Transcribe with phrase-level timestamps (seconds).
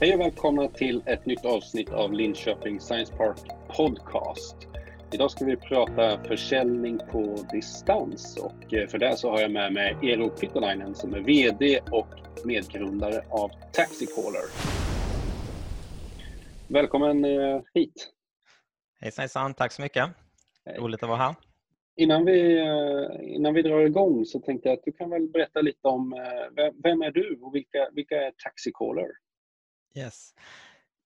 [0.00, 3.38] Hej och välkomna till ett nytt avsnitt av Linköping Science Park
[3.76, 4.56] Podcast.
[5.12, 9.72] Idag ska vi prata försäljning på distans och eh, för det så har jag med
[9.72, 12.06] mig Eero Pittolainen som är VD och
[12.44, 14.42] medgrundare av Taxicaller.
[16.68, 18.12] Välkommen eh, hit!
[19.00, 20.04] Hejsan hejsan, tack så mycket!
[20.78, 21.34] Roligt att vara här.
[21.96, 25.60] Innan vi, eh, innan vi drar igång så tänkte jag att du kan väl berätta
[25.60, 26.14] lite om
[26.82, 29.25] vem är du och vilka, vilka är Taxicaller?
[29.96, 30.34] Yes.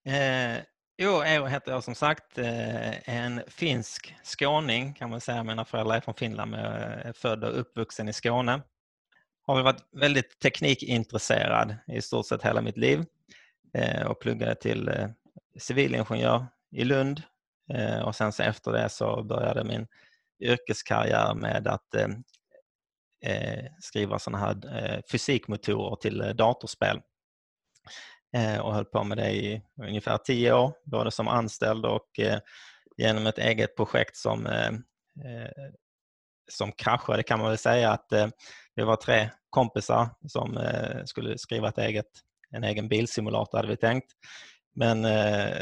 [0.05, 0.63] Eh,
[0.97, 2.37] jo, Eero heter jag som sagt.
[2.37, 5.43] Eh, en finsk skåning kan man säga.
[5.43, 8.61] Mina föräldrar är från Finland men jag är född och uppvuxen i Skåne.
[9.43, 13.05] Har väl varit väldigt teknikintresserad i stort sett hela mitt liv
[13.73, 15.07] eh, och pluggade till eh,
[15.57, 17.21] civilingenjör i Lund
[17.73, 19.87] eh, och sen så efter det så började min
[20.39, 22.07] yrkeskarriär med att eh,
[23.21, 27.01] eh, skriva sådana här eh, fysikmotorer till eh, datorspel
[28.37, 32.39] Eh, och höll på med det i ungefär tio år, både som anställd och eh,
[32.97, 34.71] genom ett eget projekt som, eh,
[36.51, 38.07] som kraschade kan man väl säga att
[38.75, 40.59] vi var tre kompisar som
[41.05, 42.05] skulle skriva ett eget,
[42.55, 44.11] en egen bilsimulator hade vi tänkt.
[44.75, 45.05] Men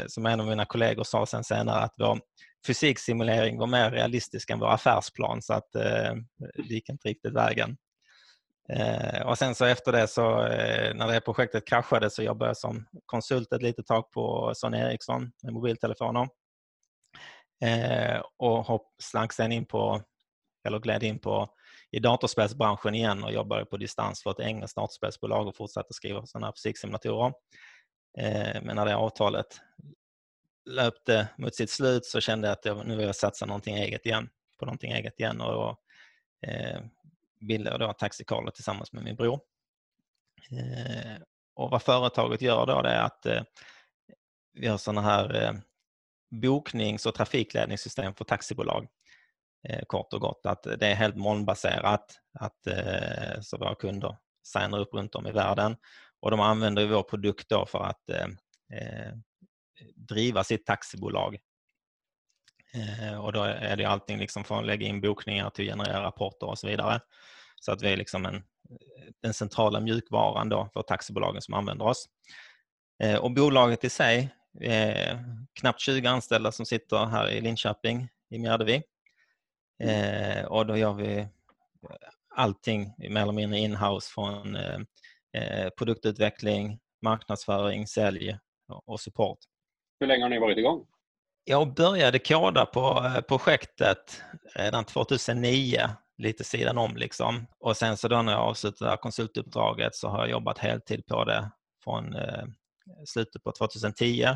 [0.08, 2.20] som en av mina kollegor sa sen senare att vår
[2.66, 7.76] fysiksimulering var mer realistisk än vår affärsplan så att det gick inte riktigt vägen.
[8.72, 12.56] Eh, och sen så efter det så eh, när det projektet kraschade så jobbade jag
[12.56, 16.28] som konsult ett litet tag på Sony Ericsson med mobiltelefoner.
[17.64, 20.02] Eh, och hopp, slank sen in på,
[20.68, 21.48] eller gled in på
[21.90, 26.46] i datorspelsbranschen igen och jobbade på distans för ett engelskt datorspelsbolag och fortsatte skriva sådana
[26.46, 27.32] här fysiksimulatorer.
[28.18, 29.60] Eh, men när det avtalet
[30.70, 34.06] löpte mot sitt slut så kände jag att jag, nu vill jag satsa någonting eget
[34.06, 35.76] igen, på någonting eget igen och
[36.46, 36.80] eh,
[37.40, 39.40] bildade då Taxicaller tillsammans med min bror.
[40.50, 41.22] Eh,
[41.54, 43.42] och vad företaget gör då det är att eh,
[44.52, 45.52] vi har sådana här eh,
[46.30, 48.88] boknings och trafikledningssystem för taxibolag.
[49.86, 52.58] Kort och gott att det är helt molnbaserat, att,
[53.40, 55.76] så våra kunder signar upp runt om i världen
[56.20, 58.02] och de använder vår produkt då för att
[59.94, 61.38] driva sitt taxibolag
[62.74, 66.02] Eh, och då är det allting liksom från att lägga in bokningar till att generera
[66.02, 67.00] rapporter och så vidare.
[67.60, 68.44] Så att vi är liksom en,
[69.22, 72.08] den centrala mjukvaran då för taxibolagen som använder oss.
[73.02, 75.18] Eh, och bolaget i sig eh,
[75.60, 78.82] knappt 20 anställda som sitter här i Linköping i Mjärdevi.
[79.82, 81.28] Eh, och då gör vi
[82.34, 88.38] allting mer eller mindre inhouse från eh, produktutveckling, marknadsföring, sälj
[88.86, 89.38] och support.
[90.00, 90.86] Hur länge har ni varit igång?
[91.44, 94.22] Jag började koda på eh, projektet
[94.54, 95.80] redan 2009,
[96.18, 97.46] lite sidan om liksom.
[97.60, 101.50] Och sen så då när jag avslutade konsultuppdraget så har jag jobbat heltid på det
[101.84, 102.44] från eh,
[103.06, 104.26] slutet på 2010.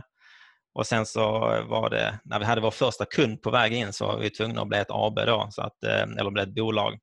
[0.75, 1.23] Och sen så
[1.69, 4.63] var det, när vi hade vår första kund på väg in så var vi tvungna
[4.63, 6.99] att bli ett AB då, så att, eh, eller bli ett bolag.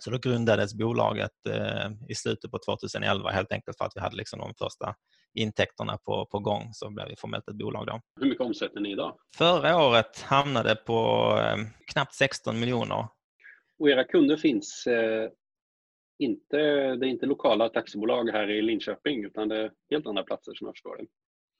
[0.00, 1.30] Så då grundades bolaget
[2.08, 4.94] i slutet på 2011 helt enkelt för att vi hade liksom de första
[5.34, 8.00] intäkterna på, på gång så blev vi formellt ett bolag då.
[8.20, 9.16] Hur mycket omsätter ni idag?
[9.36, 11.56] Förra året hamnade på eh,
[11.92, 13.06] knappt 16 miljoner.
[13.78, 15.30] Och era kunder finns eh,
[16.18, 16.56] inte,
[16.96, 20.66] det är inte lokala taxibolag här i Linköping utan det är helt andra platser som
[20.66, 21.04] jag förstår det.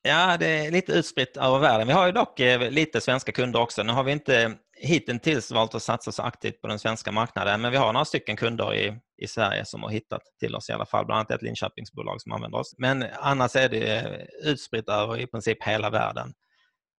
[0.04, 1.86] Ja, det är lite utspritt över världen.
[1.86, 3.82] Vi har ju dock eh, lite svenska kunder också.
[3.82, 7.72] Nu har vi inte hittills valt att satsa så aktivt på den svenska marknaden, men
[7.72, 10.86] vi har några stycken kunder i, i Sverige som har hittat till oss i alla
[10.86, 12.74] fall, bland annat ett Linköpingsbolag som använder oss.
[12.78, 16.34] Men annars är det eh, utspritt över i princip hela världen.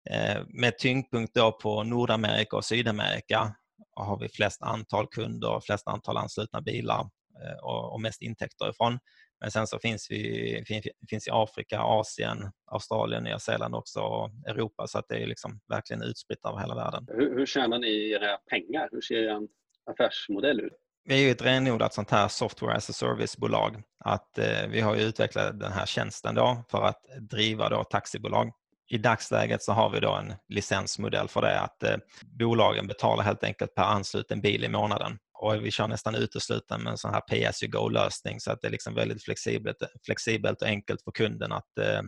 [0.10, 3.56] Eh, med tyngdpunkt då på Nordamerika och Sydamerika
[3.96, 7.00] har vi flest antal kunder, flest antal anslutna bilar
[7.44, 7.64] eh,
[7.94, 9.00] och mest intäkter ifrån.
[9.42, 10.64] Men sen så finns vi
[11.10, 15.60] finns i Afrika, Asien, Australien, Nya Zeeland också och Europa så att det är liksom
[15.68, 17.08] verkligen utspritt över hela världen.
[17.08, 18.90] Hur, hur tjänar ni era pengar?
[18.92, 19.48] Hur ser er
[19.86, 20.83] affärsmodell ut?
[21.06, 23.82] Vi är ju ett renodlat sånt här software as a service-bolag.
[24.06, 28.52] Att, eh, vi har utvecklat den här tjänsten då för att driva då taxibolag.
[28.90, 31.98] I dagsläget så har vi då en licensmodell för det att eh,
[32.40, 36.92] bolagen betalar helt enkelt per ansluten bil i månaden och vi kör nästan uteslutande med
[36.92, 40.62] en sån här pay as you go-lösning så att det är liksom väldigt flexibelt, flexibelt
[40.62, 42.02] och enkelt för kunden att eh,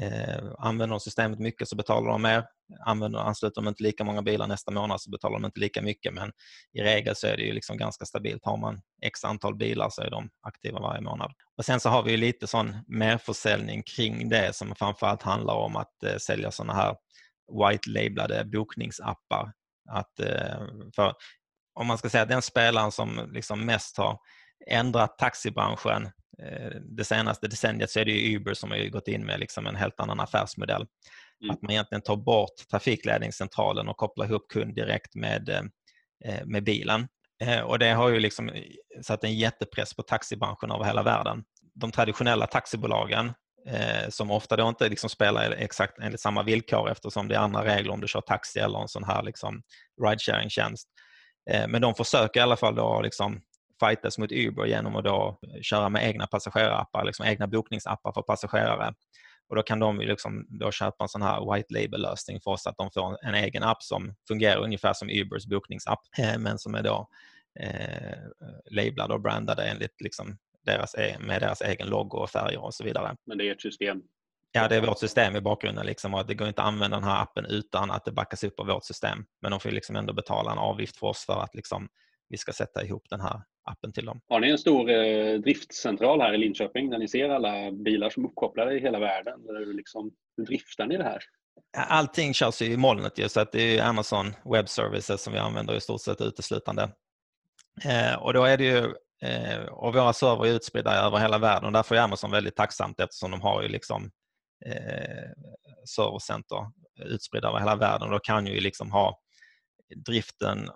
[0.00, 2.44] eh, använder de systemet mycket så betalar de mer.
[2.86, 6.14] Använder, ansluter de inte lika många bilar nästa månad så betalar de inte lika mycket
[6.14, 6.32] men
[6.72, 8.44] i regel så är det ju liksom ganska stabilt.
[8.44, 11.32] Har man x antal bilar så är de aktiva varje månad.
[11.56, 16.02] Och Sen så har vi lite sån merförsäljning kring det som framförallt handlar om att
[16.04, 16.96] eh, sälja såna här
[17.52, 19.52] white-labelade bokningsappar.
[19.90, 20.66] Att, eh,
[20.96, 21.14] för
[21.74, 24.18] om man ska säga den spelaren som liksom mest har
[24.66, 26.10] ändrat taxibranschen
[26.80, 29.76] det senaste decenniet så är det ju Uber som har gått in med liksom en
[29.76, 30.86] helt annan affärsmodell.
[31.42, 31.54] Mm.
[31.54, 35.70] Att man egentligen tar bort trafikledningscentralen och kopplar ihop kund direkt med,
[36.44, 37.08] med bilen.
[37.64, 38.50] Och det har ju liksom
[39.02, 41.44] satt en jättepress på taxibranschen över hela världen.
[41.74, 43.32] De traditionella taxibolagen
[43.68, 47.64] eh, som ofta då inte liksom spelar exakt enligt samma villkor eftersom det är andra
[47.64, 49.62] regler om du kör taxi eller en sån här liksom
[50.04, 50.88] ride-sharing-tjänst.
[51.50, 53.40] Eh, men de försöker i alla fall då liksom
[53.86, 58.94] fightas mot Uber genom att då köra med egna passagerappar, liksom egna bokningsappar för passagerare.
[59.48, 62.76] Och då kan de liksom då köpa en sån här white label-lösning för oss att
[62.76, 66.82] de får en egen app som fungerar ungefär som Ubers bokningsapp eh, men som är
[66.82, 67.08] då
[67.60, 68.18] eh,
[68.70, 72.84] lablad och brandade enligt liksom deras, e, med deras egen logo och färger och så
[72.84, 73.16] vidare.
[73.26, 74.02] Men det är ett system?
[74.52, 75.86] Ja, det är vårt system i bakgrunden.
[75.86, 78.60] Liksom, och det går inte att använda den här appen utan att det backas upp
[78.60, 79.24] av vårt system.
[79.40, 81.88] Men de får liksom ändå betala en avgift för oss för att liksom,
[82.28, 84.20] vi ska sätta ihop den här appen till dem.
[84.28, 88.24] Har ni en stor eh, driftcentral här i Linköping där ni ser alla bilar som
[88.24, 89.40] är uppkopplade i hela världen?
[89.48, 91.22] Hur, liksom, hur driftar ni det här?
[91.76, 95.76] Allting körs i molnet ju, så att det är Amazon Web Services som vi använder
[95.76, 96.82] i stort sett uteslutande.
[97.84, 98.92] Eh, och då är det ju
[99.22, 103.00] Eh, och våra server är utspridda över hela världen och därför är Amazon väldigt tacksamt
[103.00, 104.10] eftersom de har ju liksom
[104.66, 105.30] eh,
[105.84, 106.66] servercenter
[107.04, 108.10] utspridda över hela världen.
[108.10, 109.20] Då kan ju liksom ha
[110.06, 110.70] driften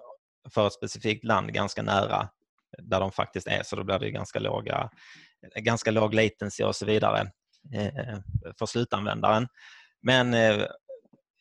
[0.54, 2.28] för ett specifikt land ganska nära
[2.82, 4.90] där de faktiskt är så då blir det ganska, låga,
[5.56, 7.20] ganska låg latency och så vidare
[7.74, 8.18] eh,
[8.58, 9.48] för slutanvändaren.
[10.02, 10.62] Men, eh,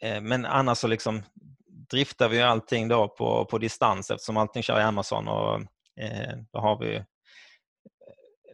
[0.01, 1.23] eh, men annars så liksom
[1.89, 5.61] driftar vi allting då på, på distans eftersom allting kör i Amazon och
[6.51, 7.03] då har vi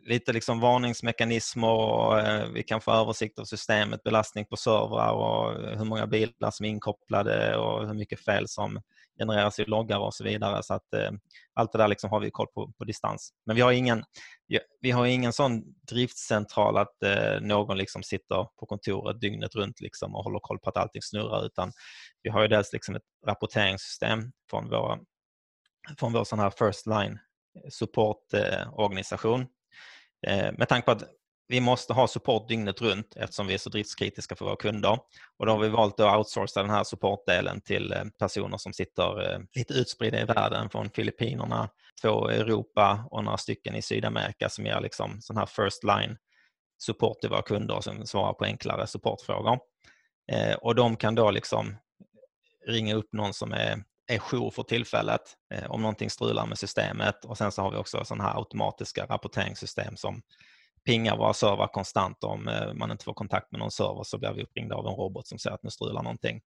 [0.02, 2.18] lite liksom varningsmekanismer och
[2.56, 6.70] vi kan få översikt av systemet, belastning på servrar och hur många bilar som är
[6.70, 8.82] inkopplade och hur mycket fel som
[9.22, 10.64] genereras i loggar och så vidare.
[10.64, 11.12] Så att, eh,
[11.54, 13.34] allt det där liksom har vi koll på på distans.
[13.46, 14.04] Men vi har ingen,
[14.82, 20.16] vi har ingen sån driftcentral att eh, någon liksom sitter på kontoret dygnet runt liksom
[20.16, 21.72] och håller koll på att allting snurrar utan
[22.24, 25.00] vi har ju dels liksom ett rapporteringssystem från, våra,
[26.00, 27.20] från vår sån här first line
[27.56, 29.42] eh, supportorganisation.
[30.28, 31.04] Eh, eh, med tanke på att
[31.52, 35.00] vi måste ha support dygnet runt eftersom vi är så driftskritiska för våra kunder.
[35.38, 39.32] Och då har vi valt att outsourca den här supportdelen till eh, personer som sitter
[39.32, 41.70] eh, lite utspridda i världen från Filippinerna,
[42.02, 46.18] två i Europa och några stycken i Sydamerika som ger liksom sån här first line
[46.78, 49.60] support till våra kunder som svarar på enklare supportfrågor.
[50.32, 51.78] Eh, och de kan då liksom
[52.68, 55.22] ringa upp någon som är är jour för tillfället
[55.54, 59.06] eh, om någonting strular med systemet och sen så har vi också sådana här automatiska
[59.06, 60.22] rapporteringssystem som
[60.86, 62.24] pingar våra servrar konstant.
[62.24, 64.94] Om eh, man inte får kontakt med någon server så blir vi uppringda av en
[64.94, 66.42] robot som säger att nu strular någonting.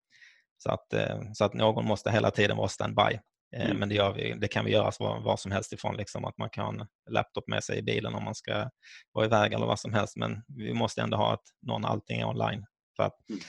[0.57, 3.19] Så att, eh, så att någon måste hela tiden vara standby.
[3.55, 3.77] Mm.
[3.77, 6.49] Men det, vi, det kan vi göra var, var som helst ifrån, liksom, att man
[6.49, 8.69] kan ha laptop med sig i bilen om man ska
[9.11, 10.15] vara iväg eller vad som helst.
[10.15, 12.65] Men vi måste ändå ha att någon allting är online.
[12.95, 13.41] För att, mm.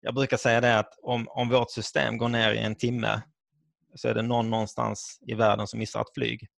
[0.00, 3.22] Jag brukar säga det att om, om vårt system går ner i en timme
[3.94, 6.48] så är det någon någonstans i världen som missar ett flyg.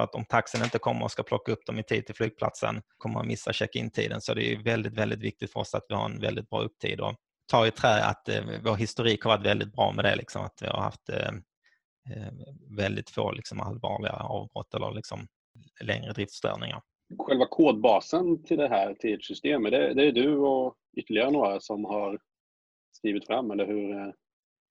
[0.00, 2.82] För att om taxin inte kommer och ska plocka upp dem i tid till flygplatsen
[2.98, 4.20] kommer man missa check-in-tiden.
[4.20, 7.00] Så det är väldigt, väldigt viktigt för oss att vi har en väldigt bra upptid.
[7.00, 7.14] Och
[7.50, 10.16] ta i trä att eh, vår historik har varit väldigt bra med det.
[10.16, 11.28] Liksom, att vi har haft eh,
[12.10, 12.32] eh
[12.76, 15.26] väldigt få liksom, allvarliga avbrott eller liksom,
[15.80, 16.82] längre driftstörningar.
[17.18, 21.30] Själva kodbasen till det här, till ert system, är det, det är du och ytterligare
[21.30, 22.18] några som har
[22.92, 23.90] skrivit fram, eller hur?
[23.92, 24.12] Eh,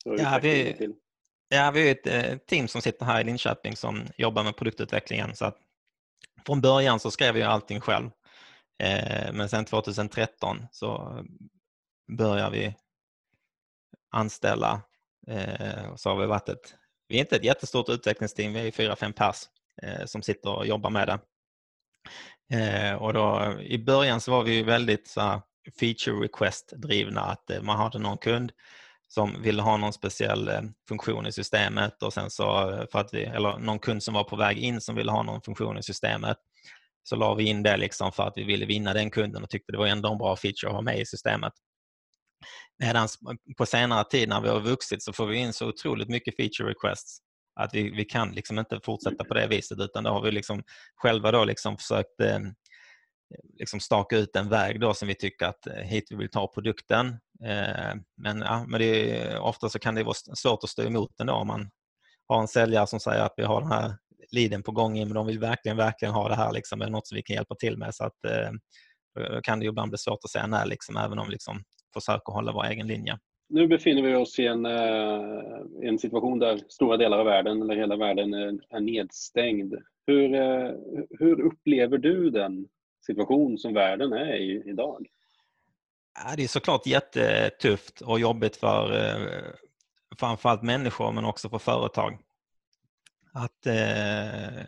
[0.05, 0.95] hur ja, vi, till?
[1.51, 5.35] Ja, vi är ett eh, team som sitter här i Linköping som jobbar med produktutvecklingen.
[5.35, 5.57] Så att
[6.45, 8.09] från början så skrev jag allting själv.
[8.83, 11.23] Eh, men sen 2013 så
[12.17, 12.75] började vi
[14.11, 14.81] anställa.
[15.27, 16.75] Eh, så har vi varit ett,
[17.07, 19.37] vi är inte ett jättestort utvecklingsteam, vi är fyra, fem pers
[20.05, 21.19] som sitter och jobbar med det.
[22.95, 25.41] Och då, I början så var vi väldigt så
[25.79, 28.51] feature request drivna, att man hade någon kund
[29.13, 33.13] som ville ha någon speciell eh, funktion i systemet och sen så eh, för att
[33.13, 35.83] vi, eller någon kund som var på väg in som ville ha någon funktion i
[35.83, 36.37] systemet
[37.03, 39.71] så la vi in det liksom för att vi ville vinna den kunden och tyckte
[39.71, 41.53] det var ändå en bra feature att ha med i systemet.
[42.79, 46.09] Medan eh, på senare tid när vi har vuxit så får vi in så otroligt
[46.09, 47.19] mycket feature requests
[47.59, 50.63] att vi, vi kan liksom inte fortsätta på det viset utan då har vi liksom
[50.95, 52.39] själva då liksom försökt eh,
[53.59, 57.19] liksom staka ut en väg då som vi tycker att hit vi vill ta produkten.
[57.45, 61.19] Eh, men, ja, men det är, ofta så kan det vara svårt att stå emot
[61.19, 61.69] ändå om man
[62.27, 63.93] har en säljare som säger att vi har den här
[64.31, 67.15] liden på gång men de vill verkligen, verkligen ha det här liksom, är något som
[67.15, 67.95] vi kan hjälpa till med.
[67.95, 68.51] Så att, eh,
[69.33, 72.33] då kan det ibland bli svårt att säga nej, liksom, även om vi liksom försöker
[72.33, 73.17] hålla vår egen linje.
[73.49, 77.75] Nu befinner vi oss i en, eh, en situation där stora delar av världen, eller
[77.75, 78.33] hela världen,
[78.69, 79.75] är nedstängd.
[80.07, 80.29] Hur,
[81.19, 82.67] hur upplever du den
[83.05, 85.07] situation som världen är i idag?
[86.25, 89.41] Ja, det är såklart jättetufft och jobbigt för eh,
[90.19, 92.19] framförallt människor men också för företag.
[93.33, 94.65] Att, eh,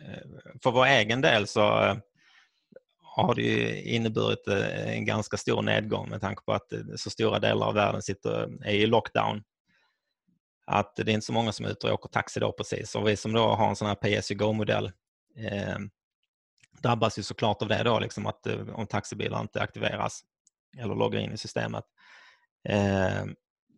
[0.62, 1.96] för vår egen del så eh,
[3.02, 7.38] har det inneburit eh, en ganska stor nedgång med tanke på att eh, så stora
[7.38, 9.42] delar av världen sitter, är i lockdown.
[10.66, 12.94] Att det är inte så många som är ute och åker taxi då precis.
[12.94, 14.92] Och vi som då har en sån här PSU go-modell
[15.36, 15.76] eh,
[16.82, 20.24] drabbas ju såklart av det då, liksom att eh, om taxibilar inte aktiveras
[20.78, 21.84] eller loggar in i systemet.
[22.68, 23.34] Ehm,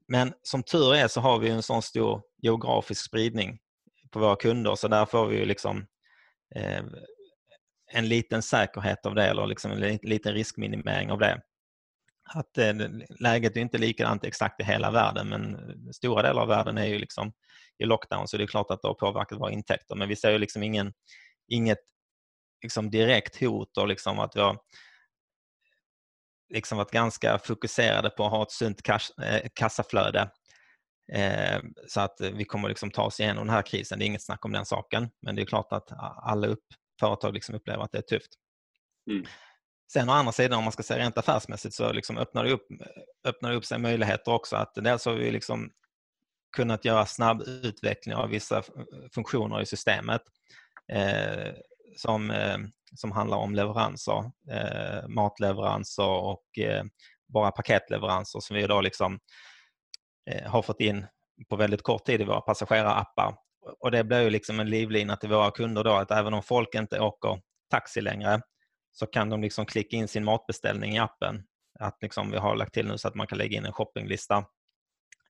[0.08, 3.58] men som tur är så har vi en sån stor geografisk spridning
[4.10, 5.86] på våra kunder så där får vi liksom
[6.54, 6.90] ehm,
[7.92, 11.40] en liten säkerhet av det eller liksom en liten riskminimering av det.
[12.34, 12.74] Att eh,
[13.20, 15.58] läget är inte likadant exakt i hela världen men
[15.92, 17.32] stora delar av världen är ju liksom
[17.78, 20.30] i lockdown så det är klart att det har påverkat våra intäkter men vi ser
[20.30, 20.92] ju liksom ingen,
[21.48, 21.78] inget
[22.62, 24.58] liksom direkt hot och liksom att vi har
[26.48, 28.88] liksom varit ganska fokuserade på att ha ett sunt
[29.22, 30.30] eh, kassaflöde.
[31.12, 33.98] Eh, så att vi kommer liksom ta oss igenom den här krisen.
[33.98, 35.08] Det är inget snack om den saken.
[35.22, 35.88] Men det är klart att
[36.22, 36.64] alla upp,
[37.00, 38.30] företag liksom upplever att det är tufft.
[39.10, 39.24] Mm.
[39.92, 42.66] Sen å andra sidan om man ska säga rent affärsmässigt så liksom öppnar, det upp,
[43.24, 44.56] öppnar det upp sig möjligheter också.
[44.56, 45.70] att Dels har vi liksom
[46.56, 48.62] kunnat göra snabb utveckling av vissa
[49.14, 50.22] funktioner i systemet.
[50.92, 51.52] Eh,
[51.96, 52.58] som, eh,
[52.96, 56.84] som handlar om leveranser, eh, matleveranser och eh,
[57.28, 59.18] bara paketleveranser som vi idag liksom,
[60.30, 61.06] eh, har fått in
[61.48, 63.36] på väldigt kort tid i våra passagerarappar.
[63.80, 66.74] Och det blir ju liksom en livlina till våra kunder då att även om folk
[66.74, 68.40] inte åker taxi längre
[68.92, 71.42] så kan de liksom klicka in sin matbeställning i appen.
[71.80, 74.44] Att liksom vi har lagt till nu så att man kan lägga in en shoppinglista.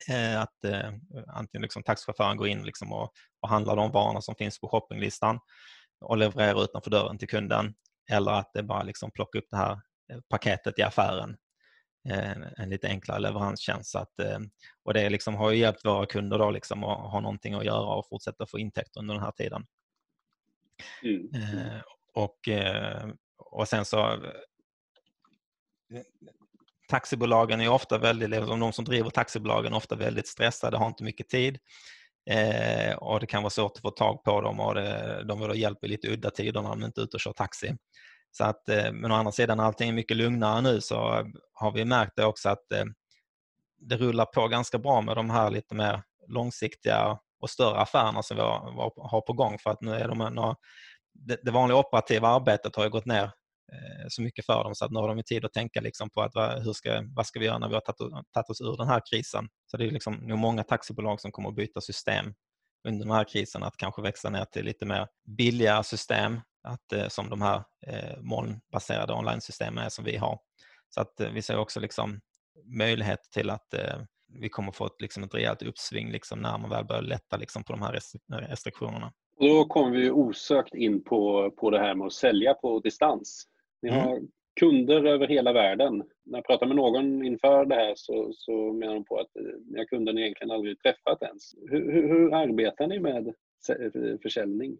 [0.08, 0.92] Eh, att eh,
[1.28, 5.38] antingen liksom taxichauffören går in liksom och, och handlar de varorna som finns på shoppinglistan
[6.04, 7.74] och leverera utanför dörren till kunden
[8.10, 9.72] eller att det bara liksom plocka upp det här
[10.10, 11.36] eh, paketet i affären.
[12.08, 13.96] En, eh, lite enklare leveranstjänst.
[13.96, 14.38] Att, eh,
[14.84, 17.94] och det liksom har ju hjälpt våra kunder då liksom att ha någonting att göra
[17.94, 19.66] och fortsätta få intäkter under den här tiden.
[21.02, 21.80] Mm.
[22.14, 22.38] Och,
[23.38, 24.18] och sen så
[26.88, 31.28] Taxibolagen är ofta väldigt, de som driver taxibolagen är ofta väldigt stressade, har inte mycket
[31.28, 31.58] tid.
[32.30, 35.48] Eh, och Det kan vara svårt att få tag på dem och det, de vill
[35.48, 37.76] ha hjälp i lite udda tider när de inte är ute och kör taxi.
[38.30, 40.96] Så att, eh, men å andra sidan, allting är mycket lugnare nu så
[41.52, 42.84] har vi märkt det också att eh,
[43.80, 48.36] det rullar på ganska bra med de här lite mer långsiktiga och större affärerna som
[48.36, 49.58] vi har, har på gång.
[49.58, 50.54] För att nu är de,
[51.12, 53.30] det, det vanliga operativa arbetet har ju gått ner
[53.72, 56.22] Eh, så mycket för dem så att nu har de tid att tänka liksom på
[56.22, 58.88] att vad, hur ska, vad ska vi göra när vi har tagit, oss ur den
[58.88, 59.48] här krisen.
[59.66, 62.34] Så det är liksom nog många taxibolag som kommer att byta system
[62.88, 67.08] under den här krisen, att kanske växa ner till lite mer billiga system att, eh,
[67.08, 70.38] som de här eh, molnbaserade online-systemen är som vi har.
[70.88, 72.20] Så att eh, vi ser också liksom
[72.64, 73.96] möjlighet till att eh,
[74.40, 77.64] vi kommer få ett, liksom ett rejält uppsving liksom när man väl börjar lätta liksom
[77.64, 79.12] på de här restriktionerna.
[79.36, 83.46] Och då kommer vi osökt in på, på det här med att sälja på distans.
[83.84, 84.00] Ni mm.
[84.00, 84.20] har
[84.60, 86.02] kunder över hela världen.
[86.26, 89.30] När jag pratar med någon inför det här så, så menar de på att
[89.70, 91.54] ni har kunder ni egentligen aldrig träffat ens.
[91.70, 93.34] Hur, hur, hur arbetar ni med
[94.22, 94.78] försäljning?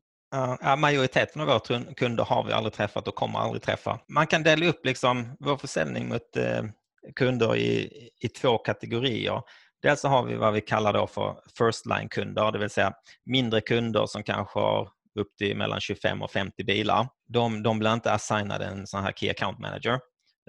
[0.61, 4.01] Ja, majoriteten av våra kunder har vi aldrig träffat och kommer aldrig träffa.
[4.09, 6.65] Man kan dela upp liksom vår försäljning mot eh,
[7.17, 9.43] kunder i, i två kategorier.
[9.83, 12.93] Dels så har vi vad vi kallar då för first line-kunder, det vill säga
[13.27, 14.89] mindre kunder som kanske har
[15.21, 17.09] upp till mellan 25 och 50 bilar.
[17.29, 20.01] De, de blir inte assignade en sån här Key Account Manager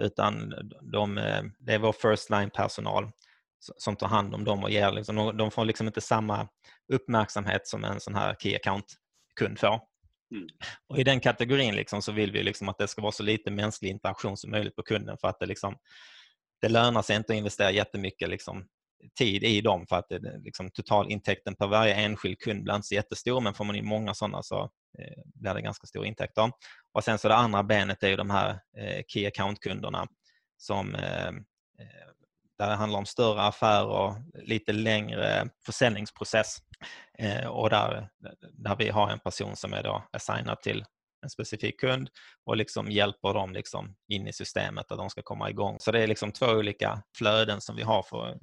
[0.01, 0.53] utan
[0.91, 3.12] de, eh, det är vår first line-personal
[3.60, 6.48] som tar hand om dem och ger, liksom, de får liksom inte samma
[6.93, 9.79] uppmärksamhet som en sån här Key Account-kund får.
[10.31, 10.48] Mm.
[10.88, 13.51] Och I den kategorin liksom så vill vi liksom att det ska vara så lite
[13.51, 15.77] mänsklig interaktion som möjligt på kunden för att det, liksom,
[16.62, 18.67] det lönar sig inte att investera jättemycket liksom,
[19.19, 22.95] tid i dem för att det, liksom, totalintäkten per varje enskild kund blir inte så
[22.95, 24.63] jättestor men får man in många sådana så
[25.00, 26.51] eh, blir det ganska stora intäkter.
[26.93, 30.07] Och sen så det andra benet är ju de här eh, Key Account-kunderna
[30.57, 32.05] som eh, eh
[32.57, 36.57] där det handlar om större affärer, lite längre försäljningsprocess
[37.19, 38.09] eh, och där,
[38.53, 40.85] där vi har en person som är då assignad till
[41.25, 42.10] en specifik kund
[42.46, 45.77] och liksom hjälper dem liksom in i systemet att de ska komma igång.
[45.79, 48.38] Så det är liksom två olika flöden som vi har för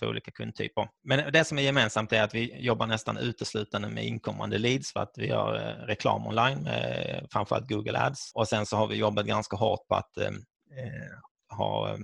[0.00, 0.88] två olika kundtyper.
[1.04, 5.00] Men det som är gemensamt är att vi jobbar nästan uteslutande med inkommande leads för
[5.00, 8.96] att vi gör eh, reklam online med framförallt Google Ads och sen så har vi
[8.96, 11.98] jobbat ganska hårt på att eh, eh ha,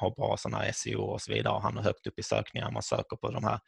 [0.00, 2.70] ha bra sådana SEO och så vidare och hamna högt upp i sökningar.
[2.70, 3.58] Man söker på de här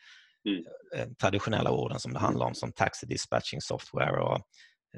[0.44, 0.64] Mm.
[0.96, 4.40] Eh, traditionella orden som det handlar om som taxi dispatching software och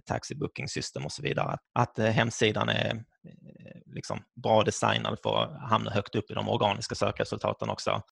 [0.05, 1.47] taxi booking system och så vidare.
[1.47, 6.35] Att, att eh, hemsidan är, eh, liksom bra designad för att hamna högt upp i
[6.35, 8.03] de organiska sökresultaten också.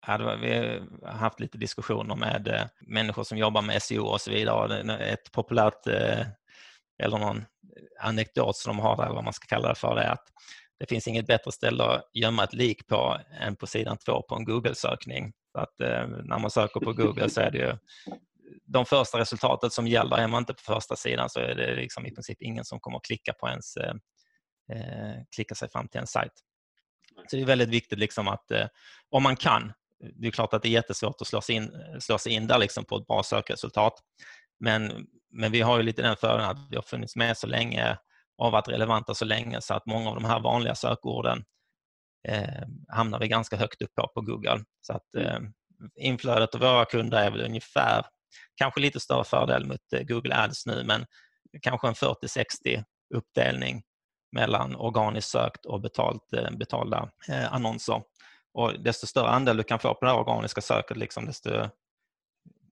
[0.41, 4.97] Vi har haft lite diskussioner med eh, människor som jobbar med SEO och så vidare.
[4.99, 5.87] Ett populärt
[7.03, 7.45] eller någon
[8.01, 10.27] anekdot som de har, eller vad man ska kalla det för, det är att
[10.81, 14.35] det finns inget bättre ställe att gömma ett lik på än på sidan två på
[14.35, 15.33] en Google-sökning.
[15.53, 17.77] Så att, eh, när man söker på Google så är det ju
[18.73, 20.17] de första resultatet som gäller.
[20.17, 22.97] Är man inte på första sidan så är det liksom i princip ingen som kommer
[22.97, 23.95] att klicka på ens eh,
[24.73, 26.33] eh, klicka sig fram till en sajt.
[27.31, 28.67] Så det är väldigt viktigt liksom att eh,
[29.11, 29.73] om man kan,
[30.15, 32.59] det är klart att det är jättesvårt att slå sig in, slå sig in där
[32.59, 33.95] liksom på ett bra sökresultat.
[34.61, 37.97] Men, men vi har ju lite den fördelen att vi har funnits med så länge
[38.39, 41.45] och varit relevanta så länge så att många av de här vanliga sökorden
[42.29, 44.65] eh, hamnar vi ganska högt upp på på Google.
[44.81, 45.45] Så att mm.
[45.45, 45.51] eh,
[45.95, 48.07] inflödet av våra kunder är väl ungefär,
[48.55, 51.07] kanske lite större fördel mot eh, Google Ads nu, men
[51.63, 52.85] kanske en 40-60
[53.15, 53.83] uppdelning
[54.33, 58.03] mellan organiskt sökt och betalt, eh, betalda eh, annonser.
[58.53, 61.51] Och desto större andel du kan få på det organiska söket, liksom, desto,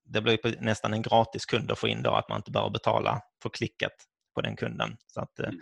[0.03, 3.21] det blir nästan en gratis kund att få in då, att man inte behöver betala
[3.43, 3.91] för klicket
[4.35, 4.97] på den kunden.
[5.07, 5.59] Så att, mm.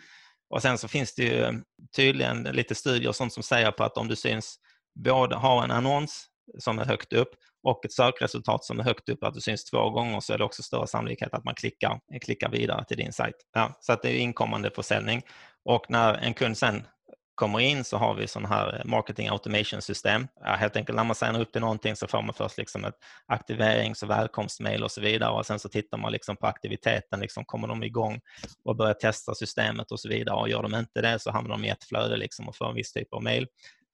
[0.50, 1.64] Och sen så finns det ju
[1.96, 4.60] tydligen lite studier och sånt som säger på att om du syns
[5.00, 6.28] både ha en annons
[6.60, 7.30] som är högt upp
[7.68, 10.44] och ett sökresultat som är högt upp, att du syns två gånger, så är det
[10.44, 13.36] också större sannolikhet att man klickar, klickar vidare till din sajt.
[13.54, 15.22] Ja, så att det är inkommande försäljning.
[15.66, 16.88] Och när en kund sen
[17.36, 20.28] kommer in så har vi sådana här marketing automation system.
[20.44, 22.96] Ja, helt enkelt när man signar upp till någonting så får man först liksom ett
[23.26, 27.46] aktiverings och välkomstmail och så vidare och sen så tittar man liksom på aktiviteten, liksom
[27.46, 28.20] kommer de igång
[28.64, 31.66] och börjar testa systemet och så vidare och gör de inte det så hamnar de
[31.66, 33.48] i ett flöde liksom och får en viss typ av mail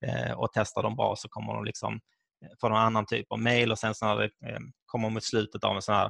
[0.05, 1.99] eh, och testar de bra så kommer de liksom
[2.61, 5.63] får någon annan typ av mail och sen så när det eh, kommer mot slutet
[5.63, 6.05] av en sån här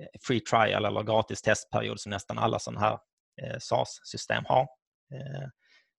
[0.00, 2.98] eh, free trial eller gratis testperiod som nästan alla sådana här
[3.42, 4.62] eh, SaaS-system har
[5.14, 5.48] eh,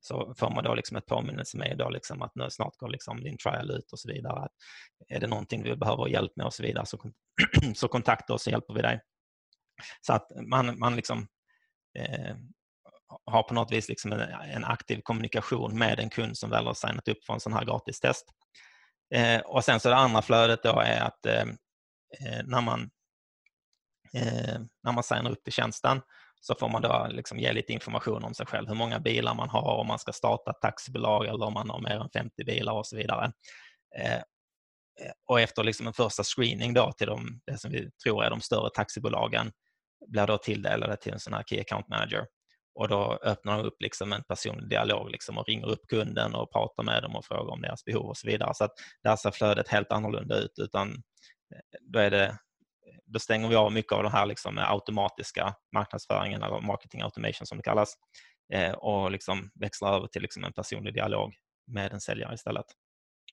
[0.02, 3.24] så får man då liksom ett påminnelse med då liksom att nu snart går liksom
[3.24, 4.40] din trial ut och så vidare.
[4.40, 4.52] Att
[5.08, 7.12] är det någonting vi behöver hjälp med och så vidare så,
[7.76, 9.02] så kontakta oss så hjälper vi dig.
[10.02, 11.28] Så att man, man liksom,
[12.00, 12.36] eh,
[13.26, 16.74] har på något vis liksom en, en, aktiv kommunikation med en kund som väl har
[16.74, 18.26] signat upp för en sån här gratistest.
[19.16, 21.42] Eh, och sen så det andra flödet då är att eh,
[22.20, 22.90] eh, när man
[24.14, 26.02] eh, när man signar upp till tjänsten
[26.42, 29.50] så får man då liksom ge lite information om sig själv, hur många bilar man
[29.50, 32.74] har, om man ska starta ett taxibolag eller om man har mer än 50 bilar
[32.74, 33.32] och så vidare.
[33.98, 34.22] Eh,
[35.28, 38.42] och efter liksom en första screening då till de, det som vi tror är de
[38.42, 39.52] större taxibolagen
[40.08, 42.26] blir då tilldelade till en sån här Key Account Manager.
[42.80, 46.52] Och då öppnar de upp liksom en personlig dialog liksom och ringer upp kunden och
[46.52, 48.54] pratar med dem och frågar om deras behov och så vidare.
[48.54, 48.72] Så att
[49.04, 52.38] där ser flödet helt annorlunda ut utan eh, då är det
[53.06, 57.58] då stänger vi av mycket av den här liksom automatiska marknadsföringen eller marketing automation som
[57.58, 57.94] det kallas
[58.54, 61.34] eh, och liksom växlar över till liksom en personlig dialog
[61.68, 62.66] med en säljare istället.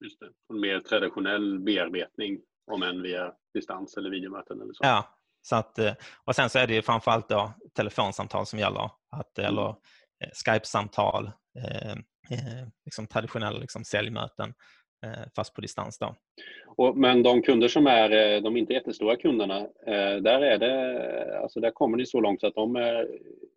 [0.00, 0.26] Just det.
[0.54, 2.40] En mer traditionell bearbetning
[2.72, 4.84] om än via distans eller videomöten eller så.
[4.84, 5.15] Ja,
[5.48, 5.92] så att, eh,
[6.24, 9.50] och sen så är det ju framförallt då telefonsamtal som gäller, att, mm.
[9.50, 11.26] eller eh, Skype-samtal,
[11.58, 11.94] eh,
[12.84, 14.54] liksom traditionella liksom säljmöten
[15.06, 15.98] Eh, fast på distans.
[15.98, 16.14] Då.
[16.76, 21.38] Och, men de kunder som är eh, de inte jättestora kunderna, eh, där, är det,
[21.38, 23.08] alltså där kommer ni så långt så att de är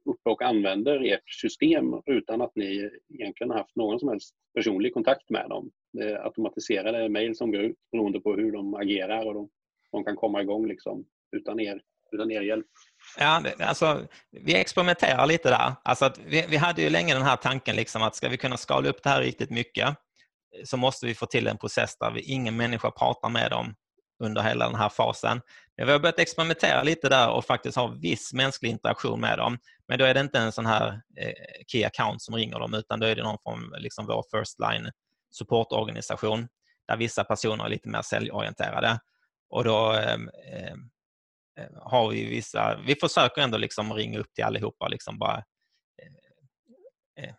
[0.06, 4.94] uppe och använder ert system utan att ni egentligen har haft någon som helst personlig
[4.94, 5.72] kontakt med dem.
[5.94, 9.50] Det är automatiserade mejl som går ut beroende på hur de agerar och de,
[9.92, 12.66] de kan komma igång liksom utan, er, utan er hjälp.
[13.18, 15.76] Ja, alltså, vi experimenterar lite där.
[15.84, 18.58] Alltså att vi, vi hade ju länge den här tanken liksom att ska vi kunna
[18.58, 22.12] skala upp det här riktigt mycket eh, så måste vi få till en process där
[22.12, 23.76] vi, ingen människa pratar med dem
[24.24, 25.42] under hela den här fasen.
[25.78, 29.58] Men vi har börjat experimentera lite där och faktiskt ha viss mänsklig interaktion med dem.
[29.88, 33.00] Men då är det inte en sån här eh, key account som ringer dem utan
[33.00, 34.92] då är det någon från liksom vår first line
[35.32, 36.48] supportorganisation
[36.88, 39.00] där vissa personer är lite mer säljorienterade.
[39.50, 40.18] Och då eh,
[41.82, 45.38] har vi vissa, vi försöker ändå liksom ringa upp till allihopa liksom bara
[47.18, 47.36] eh, eh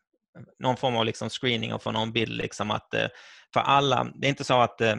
[0.59, 2.33] någon form av liksom screening och få någon bild.
[2.33, 3.09] Liksom att, eh,
[3.55, 4.97] för alla, det är inte så att eh,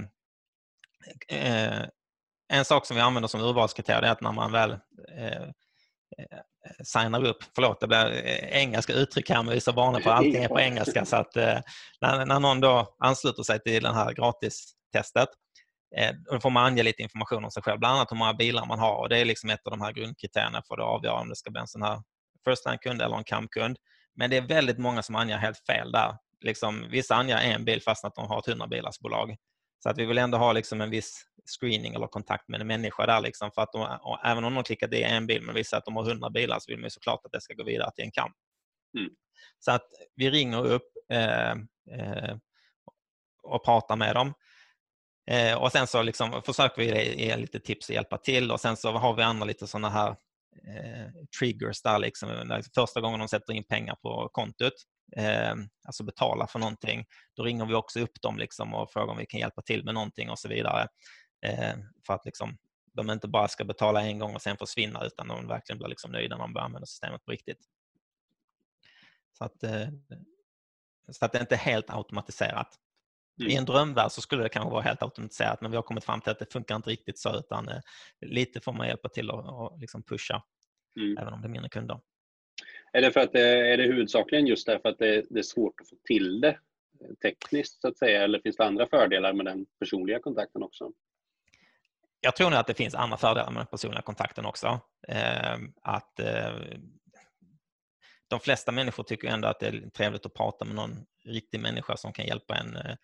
[1.28, 1.86] eh,
[2.54, 4.72] en sak som vi använder som urvalskriterium är att när man väl
[5.18, 5.50] eh,
[6.84, 10.44] signar upp, förlåt det blir engelska uttryck här men vi är så vana på allting
[10.44, 11.60] är på engelska så att eh,
[12.02, 15.30] när, när någon då ansluter sig till det här gratistestet eh,
[16.32, 18.80] då får man ange lite information om sig själv, bland annat hur många bilar man
[18.80, 21.36] har och det är liksom ett av de här grundkriterierna för att avgöra om det
[21.36, 22.02] ska bli en sån här
[22.46, 23.78] first time-kund eller en CAM-kund.
[24.16, 26.18] Men det är väldigt många som anger helt fel där.
[26.42, 29.36] Liksom, vissa anger en bil fast att de har ett 100 bilarsbolag.
[29.84, 31.26] Så att vi vill ändå ha liksom en viss
[31.60, 33.22] screening eller kontakt med en människa där.
[33.22, 35.96] Liksom, för att de, även om de klickat i en bil men visar att de
[35.96, 38.36] har 100 bilar så vill man såklart att det ska gå vidare till en kamp.
[38.98, 39.10] Mm.
[39.60, 41.56] Så att vi ringer upp eh,
[43.44, 44.34] och pratar med dem.
[45.28, 48.78] Eh, och sen så liksom försöker vi ge lite tips och hjälpa till och sen
[48.78, 50.10] så har vi andra lite sådana här
[50.68, 52.72] eh, triggers där liksom, liksom.
[52.76, 54.74] Första gången de sätter in pengar på kontot,
[55.18, 55.54] eh,
[55.86, 57.06] alltså betala för någonting,
[57.36, 59.94] då ringer vi också upp dem liksom och frågar om vi kan hjälpa till med
[59.94, 60.88] någonting och så vidare.
[62.08, 62.58] För att liksom
[62.94, 66.12] de inte bara ska betala en gång och sen försvinna utan de verkligen blir liksom
[66.12, 67.66] nöjda när de börjar använda systemet på riktigt.
[69.38, 69.88] Så att, eh,
[71.12, 72.76] så att det inte är helt automatiserat.
[73.40, 73.52] Mm.
[73.52, 76.22] I en drömvärld så skulle det kanske vara helt automatiserat men vi har kommit fram
[76.22, 77.80] till att det funkar inte riktigt så utan eh,
[78.26, 80.44] lite får man hjälpa till och, liksom pusha
[81.00, 81.18] mm.
[81.18, 82.00] även om det är mindre kunder.
[82.94, 85.82] Är det, för att det, är det huvudsakligen just därför att det, det är svårt
[85.82, 86.60] att få till det
[87.22, 90.92] tekniskt så att säga eller finns det andra fördelar med den personliga kontakten också?
[92.22, 94.80] jag tror nog att det finns andra fördelar med den personliga kontakten också.
[95.08, 96.56] Ehm, att eh,
[98.28, 101.98] de flesta människor tycker ändå att det är trevligt att prata med någon riktig människa
[101.98, 102.96] som kan hjälpa en eh,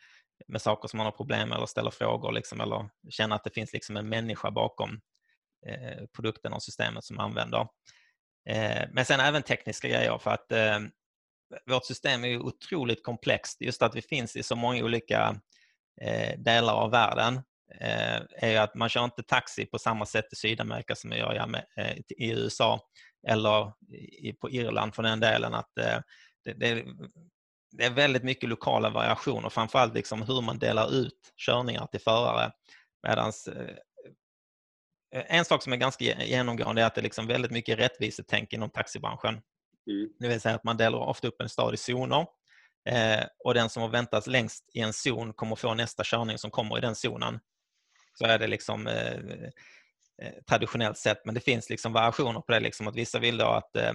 [0.47, 3.53] med saker som man har problem med eller ställer frågor liksom, eller känna att det
[3.53, 5.01] finns liksom en människa bakom
[5.67, 7.67] eh, produkten och systemet som man använder.
[8.49, 10.79] Eh, men sen även tekniska grejer för att eh,
[11.65, 13.61] vårt system är otroligt komplext.
[13.61, 15.41] Just att vi finns i så många olika
[16.01, 17.41] eh, delar av världen
[17.75, 21.63] Eh, är att man kör inte taxi på samma sätt i Sydamerika som man gör
[21.77, 22.79] eh, i USA
[23.27, 23.73] eller
[24.41, 25.53] på Irland för den delen.
[25.53, 25.99] att eh,
[26.43, 26.85] det,
[27.77, 32.51] det är väldigt mycket lokala variationer, framförallt liksom hur man delar ut körningar till förare.
[33.07, 33.49] Medans,
[35.11, 38.69] en sak som är ganska genomgående är att det är liksom väldigt mycket rättvisetänk inom
[38.69, 39.33] taxibranschen.
[39.89, 40.09] Mm.
[40.19, 42.25] Det vill säga att man delar ofta upp en stad i zoner
[43.43, 46.77] och den som har väntat längst i en zon kommer få nästa körning som kommer
[46.77, 47.39] i den zonen.
[48.13, 49.13] Så är det liksom eh,
[50.21, 51.25] eh, traditionellt sett.
[51.25, 52.59] Men det finns liksom variationer på det.
[52.59, 53.93] Liksom, att vissa vill då att eh,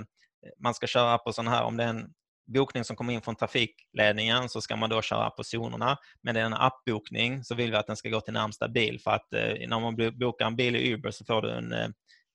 [0.59, 2.13] man ska köra på sån här, om det är en
[2.53, 5.99] bokning som kommer in från trafikledningen så ska man då köra på zonerna.
[6.23, 9.01] Men det är en appbokning så vill vi att den ska gå till närmsta bil
[9.01, 11.89] för att eh, när man bokar en bil i Uber så får du en, eh,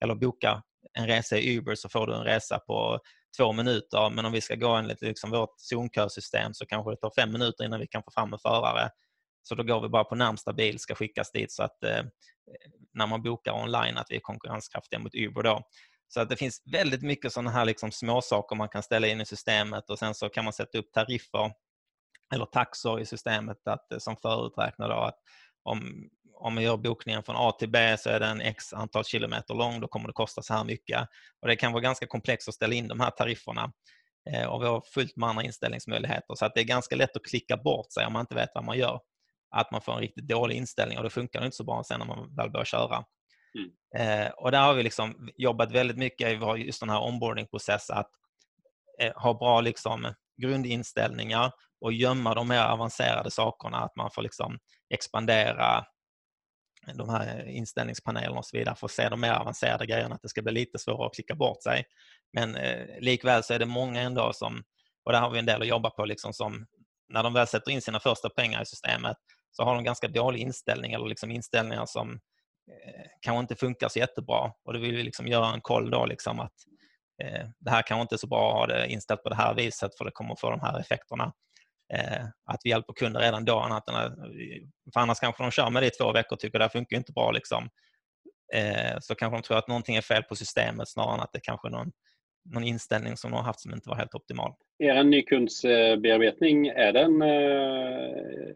[0.03, 0.61] eller bokar
[0.93, 2.99] en resa i Uber så får du en resa på
[3.37, 4.09] två minuter.
[4.09, 7.65] Men om vi ska gå enligt liksom vårt zonkösystem så kanske det tar fem minuter
[7.65, 8.89] innan vi kan få fram en förare.
[9.43, 12.03] Så då går vi bara på närmsta bil ska skickas dit så att eh,
[12.93, 15.61] när man bokar online att vi är konkurrenskraftiga mot Uber då.
[16.07, 19.25] Så att det finns väldigt mycket sådana här liksom småsaker man kan ställa in i
[19.25, 21.51] systemet och sen så kan man sätta upp tariffer
[22.33, 25.19] eller taxor i systemet att, eh, som föruträknar då att
[25.63, 29.53] om, om man gör bokningen från A till B så är den x antal kilometer
[29.53, 31.07] lång, då kommer det kosta så här mycket.
[31.41, 33.71] Och Det kan vara ganska komplext att ställa in de här tarifferna
[34.29, 37.25] eh, och vi har fullt med andra inställningsmöjligheter så att det är ganska lätt att
[37.25, 38.99] klicka bort sig om man inte vet vad man gör
[39.55, 41.99] att man får en riktigt dålig inställning och då funkar det inte så bra sen
[41.99, 43.05] när man väl börjar köra.
[43.57, 43.71] Mm.
[44.25, 48.11] Eh, och där har vi liksom jobbat väldigt mycket i just den här onboardingprocess att
[49.01, 54.59] eh, ha bra liksom, grundinställningar och gömma de mer avancerade sakerna, att man får liksom
[54.89, 55.85] expandera
[56.93, 60.29] de här inställningspanelerna och så vidare för att se de mer avancerade grejerna, att det
[60.29, 61.85] ska bli lite svårare att klicka bort sig.
[62.33, 64.63] Men eh, likväl så är det många ändå som,
[65.05, 66.65] och där har vi en del att jobba på, liksom som
[67.09, 69.17] när de väl sätter in sina första pengar i systemet
[69.51, 72.19] så har de ganska dålig inställning eller liksom inställningar som eh,
[72.67, 74.51] Eh, kanske inte funkar så jättebra.
[74.63, 76.53] Och då vill vi liksom göra en koll då liksom att
[77.23, 79.55] eh, det här kanske inte är så bra att ha det inställt på det här
[79.55, 81.33] viset för det kommer att få de här effekterna.
[81.93, 83.59] Eh, att vi hjälper kunder redan då.
[83.59, 83.95] Annat än,
[84.93, 86.79] för annars kanske de kör med det i två veckor och tycker att det här
[86.79, 87.31] funkar inte bra.
[87.31, 87.69] Liksom.
[88.53, 91.39] Eh, så kanske de tror att någonting är fel på systemet snarare än att det
[91.43, 91.91] kanske är någon,
[92.53, 94.53] någon inställning som de har haft som inte var helt optimal.
[94.79, 98.55] Er nykundsbearbetning, eh, är den eh,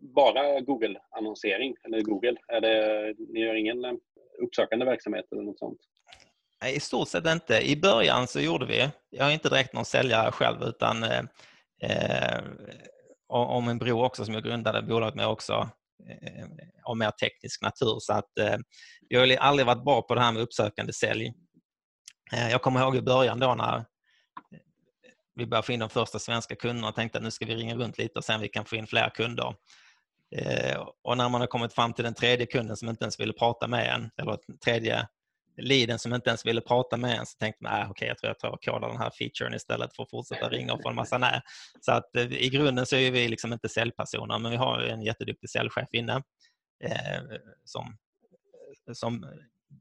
[0.00, 1.74] bara Google-annonsering?
[1.84, 2.36] Eller Google?
[2.48, 3.92] Är det, ni gör ingen eh,
[4.42, 5.78] uppsökande verksamhet eller något sånt?
[6.62, 7.60] Nej, i stort sett inte.
[7.60, 11.22] I början så gjorde vi, jag är inte direkt någon säljare själv utan eh,
[11.82, 12.40] eh
[13.30, 15.70] om och min bror också som jag grundade bolaget med också
[16.08, 16.46] eh,
[16.84, 17.96] av mer teknisk natur.
[17.98, 18.56] Så att eh,
[19.08, 21.32] jag har aldrig varit bra på det här med uppsökande sälj.
[22.32, 23.82] Eh, jag kommer ihåg i början då när eh,
[25.34, 27.74] vi började få in de första svenska kunderna och tänkte att nu ska vi ringa
[27.74, 29.54] runt lite och se om vi kan få in fler kunder.
[30.36, 33.32] Eh, och när man har kommit fram till den tredje kunden som inte ens ville
[33.32, 35.08] prata med en, eller tredje
[35.56, 38.18] leaden som inte ens ville prata med en, så tänkte man, äh, okej, okay, jag
[38.18, 40.88] tror jag tar och kodar den här featuren istället för att fortsätta ringa och få
[40.88, 41.40] en massa nej.
[41.80, 45.02] Så att eh, i grunden så är vi liksom inte säljpersoner, men vi har en
[45.02, 46.22] jätteduktig säljchef inne
[46.84, 47.22] eh,
[47.64, 47.96] som,
[48.92, 49.26] som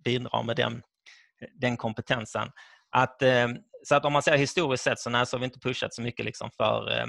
[0.03, 0.81] bidrar med den,
[1.53, 2.51] den kompetensen.
[2.91, 3.47] Att, eh,
[3.83, 6.01] så att om man ser historiskt sett så, nej, så har vi inte pushat så
[6.01, 7.05] mycket liksom för eh,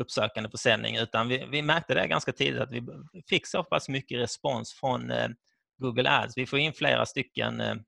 [0.00, 2.82] uppsökande försäljning utan vi, vi märkte det ganska tidigt att vi
[3.28, 5.28] fick så pass mycket respons från eh,
[5.78, 6.36] Google Ads.
[6.36, 7.84] Vi får in flera stycken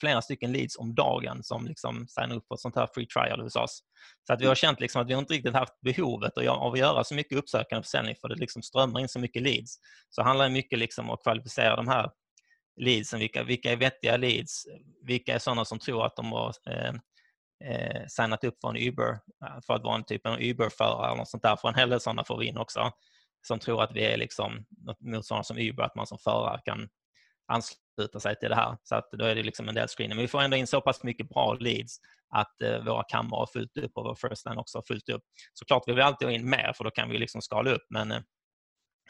[0.00, 3.40] flera stycken leads om dagen som liksom signar upp på ett sånt här free trial
[3.40, 3.82] hos oss.
[4.26, 7.04] Så att vi har känt liksom att vi inte riktigt haft behovet av att göra
[7.04, 9.78] så mycket uppsökande försäljning för det liksom strömmar in så mycket leads.
[10.10, 12.10] Så det handlar mycket liksom om att kvalificera de här
[12.76, 13.20] leadsen.
[13.20, 14.66] Vilka, vilka är vettiga leads?
[15.02, 16.52] Vilka är sådana som tror att de har
[17.64, 19.10] eh, signat upp för en Uber,
[19.46, 21.56] eh, för att vara en typ av Uber-förare eller något sånt där.
[21.56, 22.92] För en hel del sådana får vi in också
[23.46, 26.88] som tror att vi är liksom något motsvarande som Uber, att man som förare kan
[27.52, 28.76] ansluta sig till det här.
[28.82, 30.16] Så att då är det liksom en del screening.
[30.16, 33.46] Men vi får ändå in så pass mycket bra leads att eh, våra kameror har
[33.46, 35.22] fullt upp och vår first line också har fullt upp.
[35.52, 38.12] Såklart vill vi alltid ha in mer för då kan vi liksom skala upp men,
[38.12, 38.20] eh,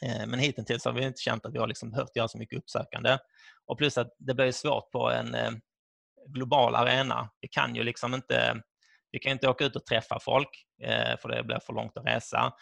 [0.03, 2.59] eh men hittills har vi inte känt att vi har liksom behövt göra så mycket
[2.59, 3.19] uppsökande.
[3.67, 5.51] Och plus att det blir svårt på en eh,
[6.29, 7.31] global arena.
[7.41, 8.63] Vi kan ju liksom inte
[9.11, 10.49] vi kan inte åka ut och träffa folk
[10.83, 12.53] eh, för det blir för långt att resa.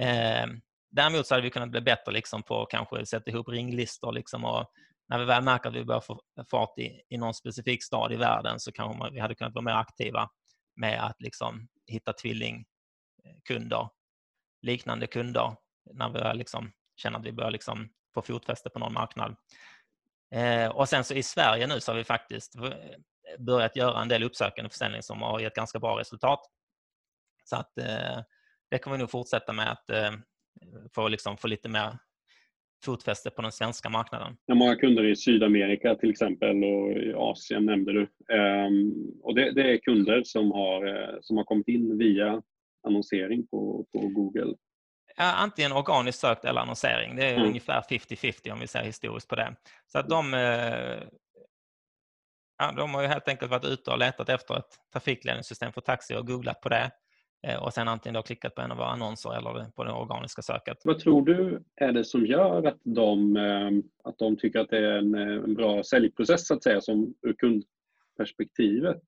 [0.00, 0.46] Eh,
[0.90, 4.72] däremot så hade vi kunnat bli bättre liksom på kanske sätta ihop ringlistor liksom och
[5.08, 8.16] när vi väl märker att vi börjar få fart i, i någon specifik stad i
[8.16, 10.28] världen så kanske man, vi hade kunnat vara mer aktiva
[10.76, 13.88] med att liksom hitta tvillingkunder,
[14.62, 15.56] liknande kunder
[15.92, 19.36] när vi liksom känner att vi börjar liksom få fotfäste på någon marknad.
[20.34, 22.70] Eh, och sen så i Sverige nu så har vi faktiskt eh,
[23.38, 26.40] börjat göra en del uppsökande försäljning som har gett ganska bra resultat.
[27.44, 28.22] Så att eh,
[28.70, 30.12] det kommer vi nog fortsätta med att eh,
[30.94, 31.98] få, liksom, få lite mer
[32.84, 34.36] fotfäste på den svenska marknaden.
[34.46, 38.00] Ja, många kunder i Sydamerika till exempel och i Asien nämnde du.
[38.34, 42.42] Um, och det, det, är kunder som har, eh, som har kommit in via
[42.86, 44.54] annonsering på, på Google.
[45.18, 47.16] Ja, antingen organiskt sökt eller annonsering.
[47.16, 47.48] Det är mm.
[47.48, 49.56] ungefär 50-50 om vi ser historiskt på det.
[49.86, 51.02] Så att de, eh,
[52.58, 56.14] ja, de har ju helt enkelt varit ute och letat efter ett trafikledningssystem för taxi
[56.14, 56.90] och googlat på det.
[57.46, 60.42] Eh, och sen antingen då klickat på en av våra annonser eller på det organiska
[60.42, 60.78] söket.
[60.84, 63.70] Vad tror du är det som gör att de, eh,
[64.04, 67.32] att de tycker att det är en, en bra säljprocess så att säga, som ur
[67.32, 69.02] kundperspektivet?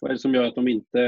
[0.00, 0.98] Vad är det som gör att de inte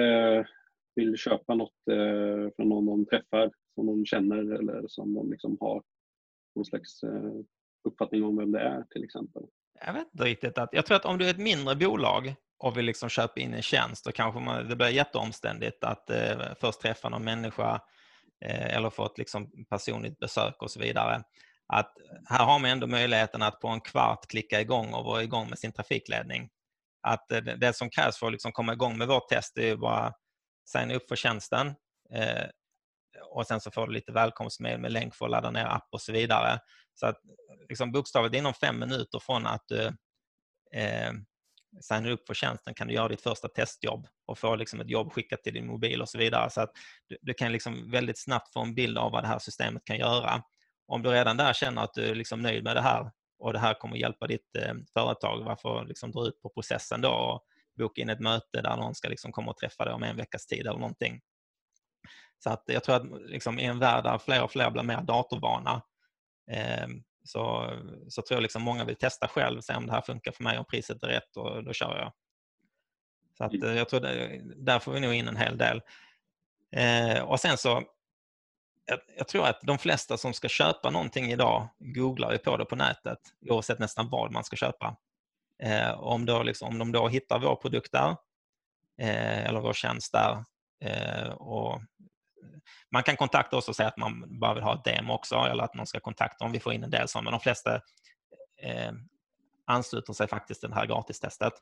[0.98, 5.56] vill köpa något eh, från någon de träffar, som de känner eller som de liksom
[5.60, 5.82] har
[6.54, 7.32] någon slags eh,
[7.88, 9.42] uppfattning om vem det är till exempel?
[9.86, 10.58] Jag vet inte riktigt.
[10.58, 13.54] Att, jag tror att om du är ett mindre bolag och vill liksom köpa in
[13.54, 17.80] en tjänst, då kanske man, det blir jätteomständigt att eh, först träffa någon människa
[18.44, 21.22] eh, eller få ett liksom personligt besök och så vidare.
[21.66, 21.92] Att
[22.24, 25.58] här har man ändå möjligheten att på en kvart klicka igång och vara igång med
[25.58, 26.48] sin trafikledning.
[27.02, 30.12] Att eh, det som krävs för att liksom komma igång med vårt test är bara
[30.68, 31.74] signa upp för tjänsten
[32.14, 32.46] eh,
[33.30, 36.00] och sen så får du lite välkomstmail med länk för att ladda ner app och
[36.00, 36.60] så vidare.
[36.94, 37.20] Så att
[37.68, 39.86] liksom bokstavligt inom fem minuter från att du
[40.72, 41.12] eh,
[41.80, 45.12] signar upp för tjänsten kan du göra ditt första testjobb och få liksom ett jobb
[45.12, 46.50] skickat till din mobil och så vidare.
[46.50, 46.70] Så att
[47.06, 49.98] du, du kan liksom väldigt snabbt få en bild av vad det här systemet kan
[49.98, 50.42] göra.
[50.86, 53.58] Om du redan där känner att du är liksom nöjd med det här och det
[53.58, 57.44] här kommer hjälpa ditt eh, företag, varför liksom dra ut på processen då och
[57.78, 60.46] boka in ett möte där någon ska liksom komma och träffa dig om en veckas
[60.46, 61.20] tid eller någonting.
[62.38, 65.02] Så att jag tror att liksom i en värld där fler och fler blir mer
[65.02, 65.82] datorvana
[66.50, 66.86] eh,
[67.24, 67.72] så,
[68.08, 70.58] så tror jag liksom många vill testa själv, se om det här funkar för mig,
[70.58, 72.12] om priset är rätt och då kör jag.
[73.38, 73.76] Så att, mm.
[73.76, 75.82] jag tror det, där får vi nog in en hel del.
[76.76, 77.82] Eh, och sen så,
[78.84, 82.64] jag, jag, tror att de flesta som ska köpa någonting idag googlar ju på det
[82.64, 83.18] på nätet
[83.50, 84.96] oavsett nästan vad man ska köpa.
[85.62, 88.16] Eh, om, då liksom, om de då hittar vår produkt där
[89.00, 90.44] eh, eller vår tjänst där
[90.84, 91.80] eh, och
[92.90, 95.64] man kan kontakta oss och säga att man bara vill ha ett demo också eller
[95.64, 97.24] att man ska kontakta om vi får in en del sådana.
[97.24, 97.74] Men de flesta
[98.62, 98.92] eh,
[99.66, 101.52] ansluter sig faktiskt till det här gratistestet.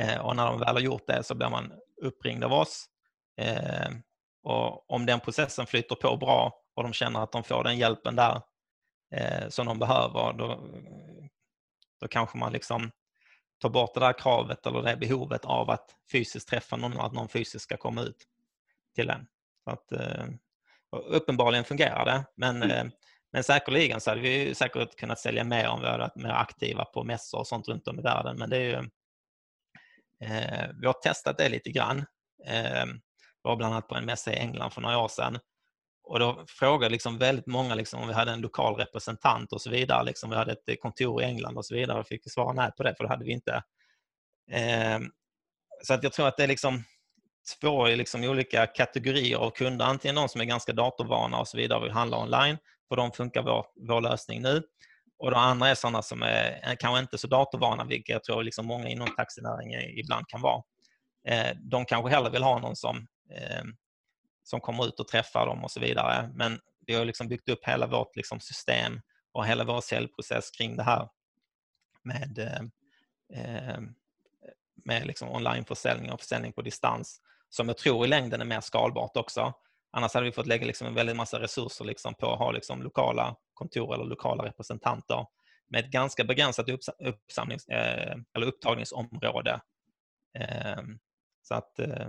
[0.00, 2.86] Eh, och när de väl har gjort det så blir man uppringd av oss.
[3.40, 3.88] Eh,
[4.42, 8.16] och om den processen flyter på bra och de känner att de får den hjälpen
[8.16, 8.40] där
[9.14, 10.68] eh, som de behöver, då,
[12.00, 12.90] då kanske man liksom
[13.60, 17.28] tar bort det där kravet eller det behovet av att fysiskt träffa någon, att någon
[17.28, 18.26] fysiskt ska komma ut
[18.94, 19.26] till en.
[19.64, 20.26] Så att, eh,
[21.06, 22.70] uppenbarligen fungerar det, men, mm.
[22.70, 22.92] Eh,
[23.32, 26.84] men säkerligen så hade vi säkert kunnat sälja mer om vi hade varit mer aktiva
[26.84, 28.36] på mässor och sånt runt om i världen.
[28.38, 28.90] Men det är ju,
[30.20, 31.98] eh, vi har testat det lite grann.
[32.46, 32.84] Eh,
[33.42, 35.38] var bland annat på en mässa i England för några år sedan.
[36.06, 39.70] Och då frågade liksom väldigt många liksom om vi hade en lokal representant och så
[39.70, 40.04] vidare.
[40.04, 42.70] Liksom vi hade ett eh, kontor i England och så vidare och fick svara nej
[42.76, 43.62] på det, för det hade vi inte.
[44.50, 44.98] Eh,
[45.82, 46.84] så att jag tror att det är liksom
[47.60, 49.84] två liksom olika kategorier av kunder.
[49.84, 52.58] Antingen de som är ganska datorvana och så vidare och vill handla online.
[52.88, 54.62] För de funkar vår, vår lösning nu.
[55.18, 58.42] Och de andra är sådana som är eh, kanske inte så datorvana, vilket jag tror
[58.42, 60.62] liksom många inom taxinäringen ibland kan vara.
[61.28, 62.96] Eh, de kanske hellre vill ha någon som,
[63.30, 63.62] eh,
[64.48, 66.30] som kommer ut och träffar dem och så vidare.
[66.34, 69.00] Men vi har liksom byggt upp hela vårt liksom system
[69.32, 71.08] och hela vår säljprocess kring det här
[72.02, 72.60] med, eh,
[73.40, 73.80] eh
[74.84, 79.16] med liksom onlineförsäljning och försäljning på distans som jag tror i längden är mer skalbart
[79.16, 79.52] också.
[79.92, 82.82] Annars hade vi fått lägga liksom en väldigt massa resurser liksom på att ha liksom
[82.82, 85.26] lokala kontor eller lokala representanter
[85.68, 86.66] med ett ganska begränsat
[86.98, 89.60] uppsamlings, eh, eller upptagningsområde.
[90.38, 90.98] Ehm,
[91.48, 92.08] så att, eh,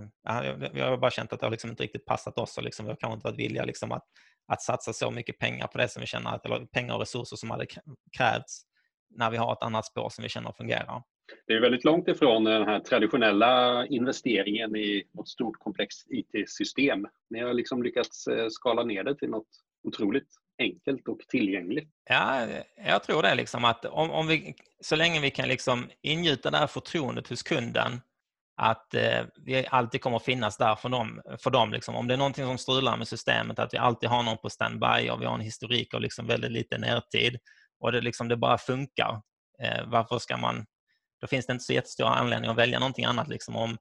[0.72, 2.90] vi har bara känt att det har liksom inte riktigt passat oss och liksom, vi
[2.90, 4.04] har kanske inte varit villiga liksom att,
[4.46, 7.36] att satsa så mycket pengar på det som vi känner att, eller pengar och resurser
[7.36, 7.66] som hade
[8.16, 8.62] krävts
[9.10, 11.02] när vi har ett annat spår som vi känner fungerar.
[11.46, 17.06] Det är väldigt långt ifrån den här traditionella investeringen i ett stort komplext IT-system.
[17.30, 19.48] Ni har liksom lyckats eh, skala ner det till något
[19.82, 21.88] otroligt enkelt och tillgängligt.
[22.08, 22.46] Ja,
[22.86, 23.34] jag tror det.
[23.34, 27.42] Liksom att om, om vi, så länge vi kan liksom ingjuta det här förtroendet hos
[27.42, 28.00] kunden
[28.58, 31.22] att eh, vi alltid kommer att finnas där för dem.
[31.38, 31.96] För dem liksom.
[31.96, 35.10] Om det är någonting som strular med systemet, att vi alltid har någon på standby
[35.10, 37.38] och vi har en historik av liksom väldigt lite närtid
[37.80, 39.22] och det, liksom, det bara funkar.
[39.62, 40.66] Eh, varför ska man...
[41.20, 43.28] Då finns det inte så jättestor anledning att välja någonting annat.
[43.28, 43.56] Liksom.
[43.56, 43.76] Om,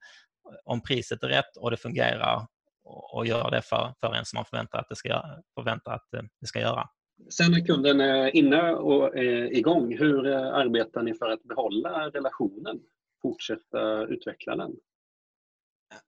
[0.65, 2.47] om priset är rätt och det fungerar
[2.83, 5.23] och, och gör det för, för en som man förväntar att det ska,
[5.55, 6.89] förväntar att eh, det ska göra.
[7.29, 12.09] Sen när kunden är inne och är igång, hur eh, arbetar ni för att behålla
[12.09, 12.79] relationen?
[13.27, 14.71] Fortsätta utveckla den?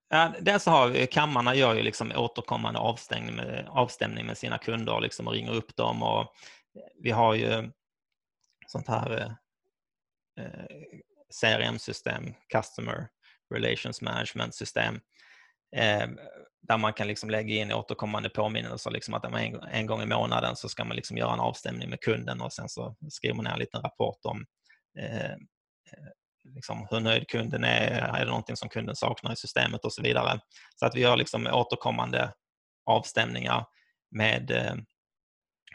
[0.09, 4.99] Ja, dels har vi, kammarna gör ju liksom återkommande avstämning med, avstämning med sina kunder
[5.01, 6.03] liksom och ringer upp dem.
[6.03, 6.33] Och
[7.03, 7.71] vi har ju
[8.67, 9.35] sånt här
[10.39, 10.65] eh,
[11.41, 13.07] CRM-system, Customer
[13.53, 14.95] Relations Management System,
[15.75, 16.07] eh,
[16.61, 20.55] där man kan liksom lägga in återkommande påminnelser, liksom att en, en gång i månaden
[20.55, 23.51] så ska man liksom göra en avstämning med kunden och sen så skriver man ner
[23.51, 24.45] en liten rapport om
[24.99, 25.35] eh,
[26.55, 30.01] liksom hur nöjd kunden är, är det någonting som kunden saknar i systemet och så
[30.01, 30.39] vidare.
[30.75, 32.33] Så att vi gör liksom återkommande
[32.85, 33.65] avstämningar
[34.11, 34.75] med, eh,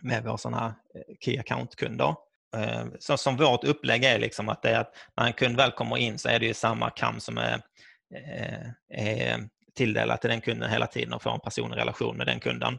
[0.03, 2.15] med våra sådana eh, Key Account-kunder.
[2.57, 5.73] Eh, så som vårt upplägg är liksom att det är att när en kund väl
[5.73, 7.63] kommer in så är det ju samma kam som är,
[8.89, 12.79] är tilldelat till den kunden hela tiden och får en personlig relation med den kunden.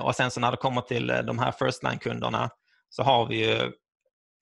[0.00, 2.50] Och sen så när det kommer till de här first line-kunderna
[2.88, 3.72] så har vi ju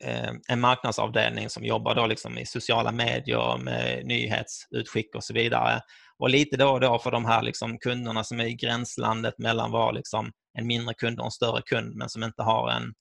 [0.03, 5.81] Eh, en marknadsavdelning som jobbar då liksom i sociala medier med nyhetsutskick och så vidare.
[6.19, 9.71] Och lite då och då för de här liksom kunderna som är i gränslandet mellan
[9.71, 12.95] var liksom en mindre kund och en större kund men som inte har en,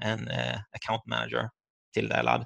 [0.00, 1.50] en eh, account manager
[1.94, 2.44] tilldelad.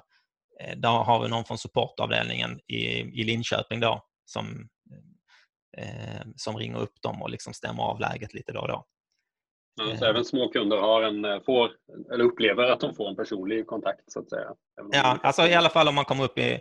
[0.59, 4.69] Där då har vi någon från supportavdelningen i, i Linköping då som,
[6.35, 8.85] som ringer upp dem och liksom stämmer av läget lite då och då.
[9.77, 11.71] Ja, så även små kunder har en, eh, får,
[12.13, 14.49] eller upplever att de får en personlig kontakt så att säga?
[14.91, 16.59] Ja, alltså i alla fall om man kommer upp i,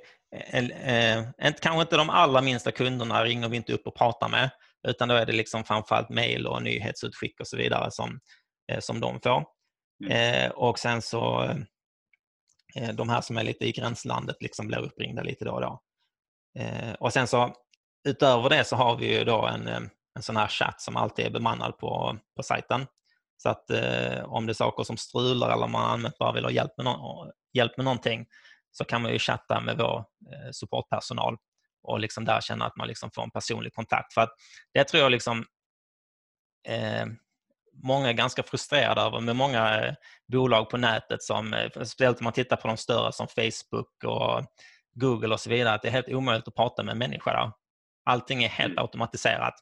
[0.52, 4.50] eh, eh, kanske inte de allra minsta kunderna ringer vi inte upp och pratar med,
[4.88, 8.20] utan då är det liksom framförallt mejl och nyhetsutskick och så vidare som,
[8.72, 9.44] eh, som de får.
[10.04, 10.44] Mm.
[10.44, 11.42] Eh, och sen så
[12.76, 15.82] eh, de här som är lite i gränslandet liksom blir uppringda lite då och då.
[16.98, 17.54] och sen så
[18.08, 19.68] utöver det så har vi ju då en,
[20.16, 22.86] en sån här chatt som alltid är bemannad på, på sajten.
[23.36, 26.50] Så att eh, om det är saker som strular eller man allmänt bara vill ha
[26.50, 28.26] hjälp med, no hjälp med någonting
[28.70, 31.36] så kan man ju chatta med vår eh, supportpersonal
[31.82, 34.14] och liksom där känna att man liksom får en personlig kontakt.
[34.14, 34.30] För att
[34.74, 35.44] det tror jag liksom
[36.68, 37.06] eh,
[37.82, 39.94] många är ganska frustrerade över med många eh,
[40.32, 44.44] bolag på nätet som, eh, speciellt om man tittar på de större som Facebook och
[44.94, 47.52] Google och så vidare, att det är helt omöjligt att prata med en människa där.
[48.04, 48.82] Allting är helt mm.
[48.82, 49.54] automatiserat.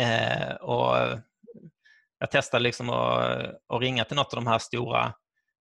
[0.00, 1.18] Eh, och
[2.18, 5.14] jag testade liksom att, att, ringa till något av de här stora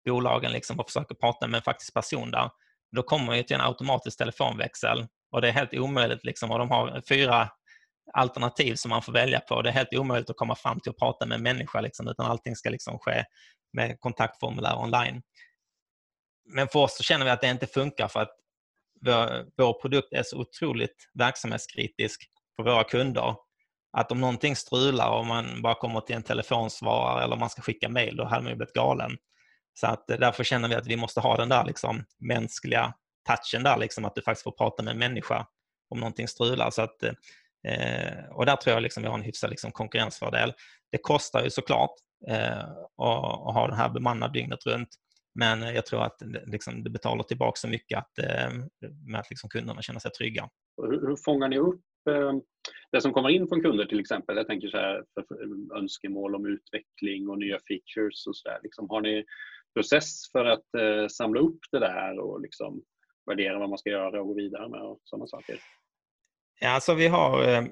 [0.06, 2.50] bolagen liksom och försöka prata med en faktisk person där.
[2.96, 6.60] Då kommer man ju till en automatisk telefonväxel och det är helt omöjligt liksom och
[6.60, 7.50] de har fyra
[8.13, 9.62] alternativ som man får välja på.
[9.62, 12.26] Det är helt omöjligt att komma fram till att prata med en människa liksom, utan
[12.26, 13.26] allting ska liksom ske
[13.74, 15.22] med kontaktformulär online.
[16.46, 18.36] Men för oss så känner vi att det inte funkar för att
[19.06, 23.36] vår, vår produkt är så otroligt verksamhetskritisk för våra kunder
[23.98, 27.90] att om någonting strular och man bara kommer till en telefonsvarare eller man ska skicka
[27.90, 29.18] mejl, då hade man ju blivit galen.
[29.74, 32.93] Så att eh, därför känner vi att vi måste ha den där liksom, mänskliga
[33.28, 35.48] touchen där, liksom, att du faktiskt får prata med en människa
[35.89, 36.70] om någonting strular.
[36.70, 40.54] Så att, eh, och där tror jag liksom vi har en hyfsad liksom, konkurrensfördel.
[40.91, 41.93] Det kostar ju såklart
[42.30, 44.89] eh, att, ha den här bemannad dygnet runt.
[45.36, 48.52] Men jag tror att eh, liksom, det betalar tillbaka så mycket att, eh,
[49.08, 50.50] med att liksom, kunderna känner sig trygga.
[50.82, 52.41] Hur, hur fångar ni upp Ehm,
[52.91, 56.45] det som kommer in från kunder till exempel, jag tänker så här, för önskemål om
[56.45, 58.60] utveckling och nya features och så där.
[58.64, 59.26] Liksom, har ni
[59.74, 62.84] process för att eh, samla upp det där och liksom
[63.26, 65.60] värdera vad man ska göra och gå vidare med och sådana saker?
[66.60, 67.64] Ja, alltså vi har, eh,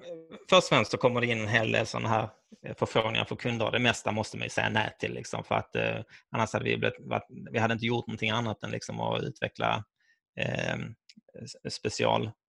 [0.50, 2.30] först och främst så kommer det in en hel del sådana här
[2.78, 3.72] förfrågningar från kunder.
[3.72, 6.78] Det mesta måste man ju säga nej till, liksom, för att eh, annars hade vi,
[6.78, 6.96] blivit,
[7.52, 9.84] vi hade inte gjort någonting annat än liksom, att utveckla
[10.40, 10.78] eh,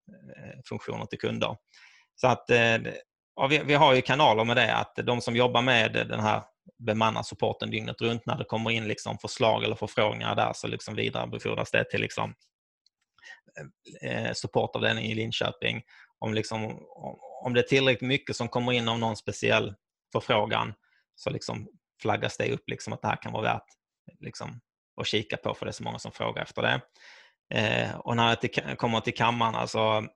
[0.08, 1.56] Eh, funktioner till kunder.
[2.14, 2.78] Så att, eh,
[3.36, 6.42] ja, vi, vi, har ju kanaler med det, att de som jobbar med den här
[6.78, 11.70] bemannarsupporten dygnet runt, när det kommer in liksom förslag eller förfrågningar där så liksom vidarebefordras
[11.70, 12.34] det till liksom
[14.02, 15.82] eh, supportavdelningen i Linköping.
[16.18, 16.86] Om, liksom,
[17.44, 19.74] om det är tillräckligt mycket som kommer in av någon speciell
[20.12, 20.74] förfrågan
[21.14, 21.68] så liksom
[22.02, 23.66] flaggas det upp liksom att det här kan vara värt
[24.20, 24.60] liksom,
[25.00, 26.80] att kika på för det är så många som frågar efter det.
[27.54, 30.06] Eh, och när det kommer till kammaren, så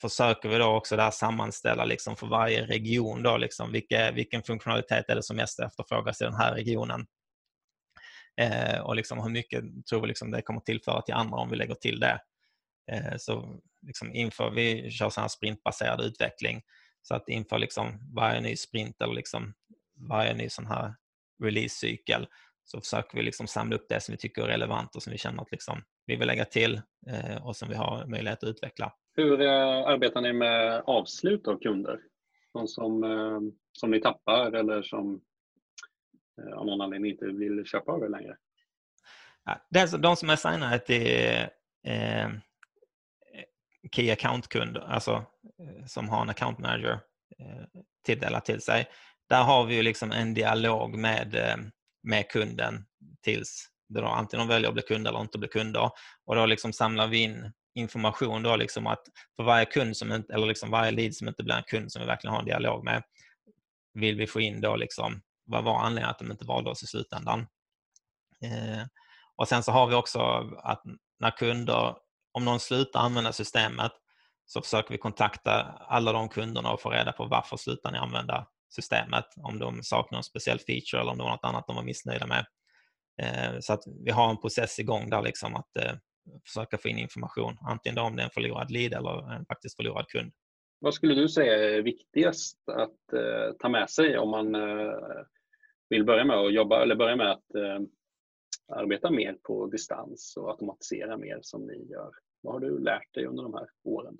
[0.00, 5.04] försöker vi då också där sammanställa liksom för varje region då liksom vilka, vilken funktionalitet
[5.08, 7.06] är det som mest efterfrågas i den här regionen.
[8.40, 11.56] Eh, och liksom hur mycket tror vi liksom det kommer tillföra till andra om vi
[11.56, 12.20] lägger till det.
[12.92, 16.62] Eh, så liksom inför, vi kör sån här sprintbaserad utveckling
[17.02, 19.54] så att inför liksom varje ny sprint eller liksom
[20.08, 20.94] varje ny sån här
[21.42, 22.26] releasecykel cykel
[22.66, 25.18] så försöker vi liksom samla upp det som vi tycker är relevant och som vi
[25.18, 28.92] känner att liksom vi vill lägga till eh, och som vi har möjlighet att utveckla.
[29.16, 32.00] Hur eh, arbetar ni med avslut av kunder?
[32.52, 33.40] De som, eh,
[33.72, 35.20] som ni tappar eller som
[36.56, 38.36] av någon anledning inte vill köpa av er längre?
[39.44, 41.34] Ja, de som är signade till
[41.86, 42.28] eh,
[43.92, 45.24] Key Account-kund, alltså
[45.86, 47.00] som har en account manager
[47.38, 48.86] eh, tilldelat till sig,
[49.28, 51.36] där har vi ju liksom en dialog med,
[52.06, 52.84] med kunden
[53.22, 55.90] tills då antingen de väljer att bli kunder eller inte bli kunder.
[56.24, 59.02] Och då liksom samlar vi in information då liksom att
[59.36, 62.02] för varje kund som inte, eller liksom varje lead som inte blir en kund som
[62.02, 63.02] vi verkligen har en dialog med
[63.94, 66.86] vill vi få in då liksom vad var anledningen att de inte valde oss i
[66.86, 67.40] slutändan.
[68.42, 68.86] Eh,
[69.36, 70.20] och sen så har vi också
[70.62, 70.82] att
[71.20, 71.96] när kunder,
[72.32, 73.92] om någon slutar använda systemet
[74.46, 78.46] så försöker vi kontakta alla de kunderna och få reda på varför slutar ni använda
[78.68, 79.24] systemet.
[79.36, 82.26] Om de saknar en speciell feature eller om det var något annat de var missnöjda
[82.26, 82.46] med.
[83.22, 85.92] Eh, så att vi har en process igång där liksom att eh,
[86.46, 90.08] försöka få in information, antingen om det är en förlorad lead eller en faktiskt förlorad
[90.08, 90.32] kund.
[90.78, 94.56] Vad skulle du säga är viktigast att eh, ta med sig om man
[95.88, 97.44] vill börja med att jobba eller börja med att
[98.72, 102.10] arbeta mer på distans och automatisera mer som ni gör?
[102.40, 104.18] Vad har du lärt dig under de här åren?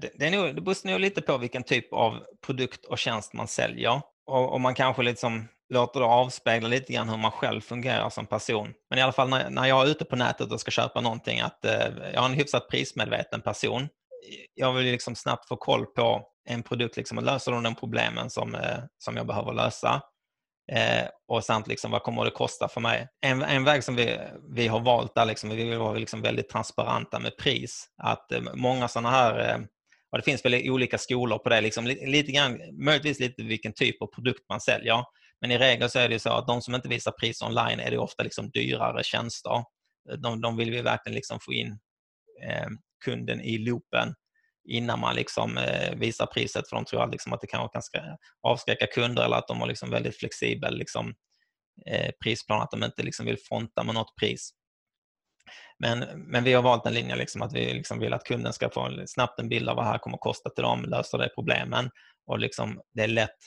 [0.00, 3.32] Det, det, är nog, det beror nog lite på vilken typ av produkt och tjänst
[3.32, 4.02] man säljer.
[4.26, 8.26] Och, och man kanske liksom låter det avspegla lite grann hur man själv fungerar som
[8.26, 8.74] person.
[8.90, 11.40] Men i alla fall när, när jag är ute på nätet och ska köpa någonting,
[11.40, 11.72] att eh,
[12.14, 13.88] jag är en hyfsat prismedveten person.
[14.54, 18.54] Jag vill liksom snabbt få koll på en produkt liksom, och löser de problemen som,
[18.54, 20.02] eh, som jag behöver lösa.
[20.72, 23.08] Eh, och samt liksom, vad kommer det kosta för mig?
[23.20, 24.18] En, en väg som vi,
[24.54, 27.86] vi har valt där, liksom, vi vill vara liksom väldigt transparenta med pris.
[28.02, 29.58] Att eh, många sådana här eh,
[30.12, 34.02] och det finns väl olika skolor på det, liksom, lite grann, möjligtvis lite vilken typ
[34.02, 35.04] av produkt man säljer.
[35.40, 37.90] Men i regel så är det så att de som inte visar pris online är
[37.90, 39.64] det ofta liksom dyrare tjänster.
[40.22, 41.78] De, de vill vi verkligen liksom få in
[42.48, 42.66] eh,
[43.04, 44.14] kunden i loopen
[44.64, 47.68] innan man liksom, eh, visar priset för de tror liksom att det kan
[48.42, 51.14] avskräcka kunder eller att de har liksom väldigt flexibel liksom,
[51.86, 54.50] eh, prisplan, att de inte liksom vill fronta med något pris.
[55.78, 58.70] Men, men vi har valt en linje liksom att vi liksom vill att kunden ska
[58.70, 61.30] få snabbt en bild av vad det här kommer att kosta till dem, lösa det
[61.34, 61.90] problemen
[62.26, 63.38] och liksom, det är lätt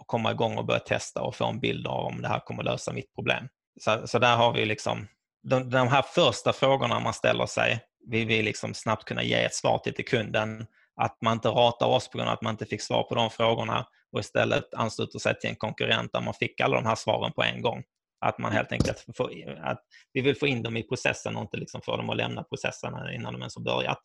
[0.00, 2.62] att komma igång och börja testa och få en bild av om det här kommer
[2.62, 3.48] att lösa mitt problem.
[3.80, 5.08] Så, så där har vi liksom
[5.42, 9.54] de, de här första frågorna man ställer sig, vi vill liksom snabbt kunna ge ett
[9.54, 10.66] svar till, kunden.
[10.96, 13.30] Att man inte ratar oss på grund av att man inte fick svar på de
[13.30, 17.32] frågorna och istället ansluter sig till en konkurrent där man fick alla de här svaren
[17.32, 17.82] på en gång.
[18.20, 21.56] Att man helt enkelt får, att vi vill få in dem i processen och inte
[21.56, 23.98] liksom få dem att lämna processen innan de ens har börjat.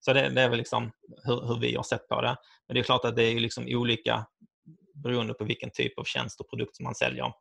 [0.00, 0.92] Så det, det är väl liksom
[1.24, 2.36] hur, hur, vi har sett på det.
[2.68, 4.26] Men det är klart att det är liksom olika
[4.94, 7.32] beroende på vilken typ av tjänst och produkt som man säljer.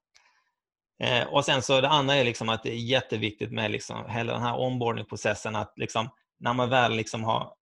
[1.03, 4.33] Eh, och sen så det andra är liksom att det är jätteviktigt med liksom hela
[4.33, 7.53] den här onboardingprocessen att liksom, när man väl liksom har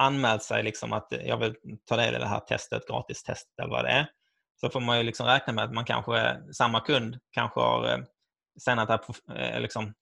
[0.00, 1.54] anmält sig liksom att jag vill
[1.88, 4.06] ta del i det här testet, gratis test eller vad det är,
[4.60, 7.98] så får man ju liksom räkna med att man kanske, samma kund kanske har eh,
[8.64, 9.94] sen att eh, liksom,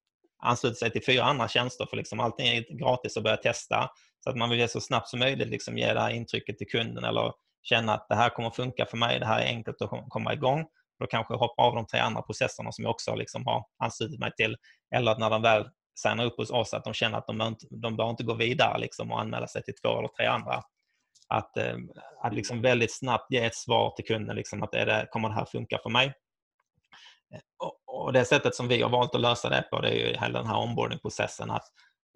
[0.42, 3.90] anslutit sig till fyra andra tjänster för liksom allting är gratis att börja testa.
[4.24, 7.04] Så att man vill så snabbt som möjligt liksom ge det här intrycket till kunden
[7.04, 7.32] eller
[7.62, 10.66] känna att det här kommer funka för mig, det här är enkelt att komma igång.
[10.98, 14.32] Då kanske hoppa av de tre andra processerna som jag också liksom har anslutit mig
[14.36, 14.56] till.
[14.94, 15.68] Eller att när de väl
[15.98, 18.78] signar upp hos oss att de känner att de, inte, de bör inte gå vidare
[18.78, 20.62] liksom och anmäla sig till två eller tre andra.
[21.28, 21.76] Att, eh,
[22.22, 25.34] att liksom väldigt snabbt ge ett svar till kunden, liksom att är det, kommer det
[25.34, 26.06] här funka för mig?
[27.34, 30.08] Eh, och, och det sättet som vi har valt att lösa det på det är
[30.08, 31.50] ju hela den här onboardingprocessen.
[31.50, 31.66] Att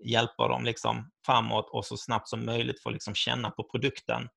[0.05, 4.28] hjälpa dem liksom framåt och så snabbt som möjligt få liksom känna på produkten.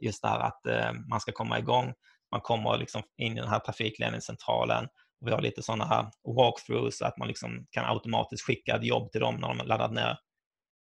[0.00, 1.94] Just det här att eh, man ska komma igång,
[2.34, 4.88] man kommer liksom in i den här trafikledningscentralen.
[5.24, 9.12] Vi har lite sådana här walkthroughs så att man liksom kan automatiskt skicka ett jobb
[9.12, 10.18] till dem när de har laddat ner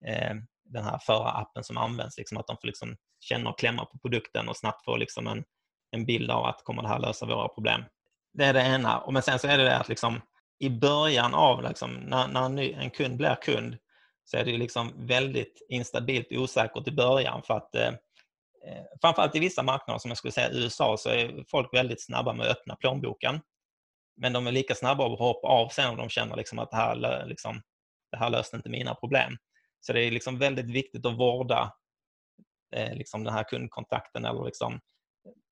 [0.07, 0.34] eh,
[0.64, 2.18] den här förarappen som används.
[2.18, 5.44] Liksom att de får liksom känna och klämma på produkten och snabbt få liksom en,
[5.90, 7.84] en bild av att kommer det här lösa våra problem.
[8.32, 9.11] Det är det ena.
[9.11, 10.20] Men sen så är det det att liksom,
[10.59, 13.76] i början av, liksom, när, när en, ny, en kund blir kund,
[14.24, 17.42] så är det liksom väldigt instabilt och osäkert i början.
[17.42, 17.90] För att, eh,
[19.00, 22.46] framförallt i vissa marknader, som jag skulle säga USA, så är folk väldigt snabba med
[22.46, 23.40] att öppna plånboken.
[24.16, 26.76] Men de är lika snabba att hoppa av sen om de känner liksom att det
[26.76, 27.62] här, liksom,
[28.11, 29.36] det här löste inte mina problem.
[29.80, 31.72] Så det är liksom väldigt viktigt att vårda
[32.76, 34.80] eh, liksom den här kundkontakten eller liksom,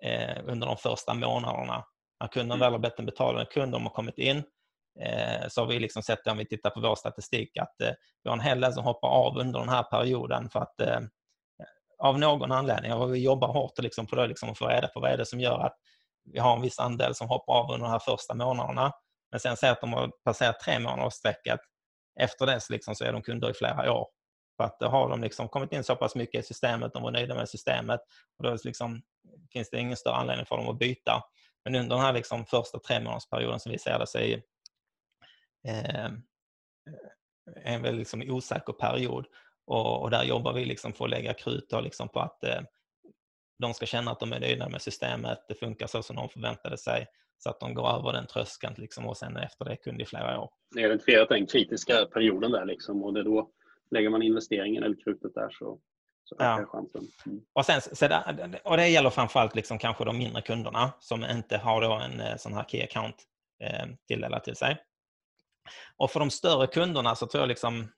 [0.04, 1.84] eh, under de första månaderna.
[2.20, 2.60] När kunden mm.
[2.60, 4.36] väl har bett en betalande kund, de har kommit in,
[5.00, 7.92] eh, så har vi liksom sett, om vi tittar på vår statistik, att eh,
[8.22, 11.00] vi har en hel del som hoppar av under den här perioden för att eh,
[11.98, 15.00] av någon anledning, och vi jobbar hårt liksom på det, liksom, att få reda på
[15.00, 15.76] vad är det som gör att
[16.32, 18.92] vi har en viss andel som hoppar av under de här första månaderna.
[19.30, 21.60] Men sen ser att de har passerat tre månadersstrecket.
[22.20, 24.06] Efter det så, liksom, så är de kunder i flera år.
[24.56, 27.10] För att då har de liksom kommit in så pass mycket i systemet, de var
[27.10, 28.00] nöjda med systemet
[28.38, 29.02] och då liksom,
[29.52, 31.22] finns det ingen större anledning för dem att byta.
[31.64, 34.42] Men under den här liksom första tre månadersperioden som vi ser det så är
[35.68, 36.10] eh,
[37.64, 39.26] en väldigt liksom osäker period
[39.68, 42.60] och, och, där jobbar vi liksom för att lägga krut liksom på att eh,
[43.58, 46.78] de ska känna att de är nöjda med systemet, det funkar så som de förväntade
[46.78, 47.06] sig,
[47.38, 50.40] så att de går över den tröskeln liksom, och sen efter det kund i flera
[50.40, 50.50] år.
[50.74, 53.50] Ni har identifierat den kritiska perioden där liksom, och det då
[53.90, 55.80] lägger man investeringen eller krutet där så,
[56.24, 56.66] så ökar ja.
[56.66, 57.02] chansen.
[57.26, 57.40] Mm.
[57.52, 61.56] Och, sen, så det, och det gäller framförallt liksom kanske de mindre kunderna som inte
[61.58, 63.16] har då en eh, sån här key account
[63.64, 64.76] eh, tilldelad till sig.
[65.96, 67.88] Och för de större kunderna så tror jag liksom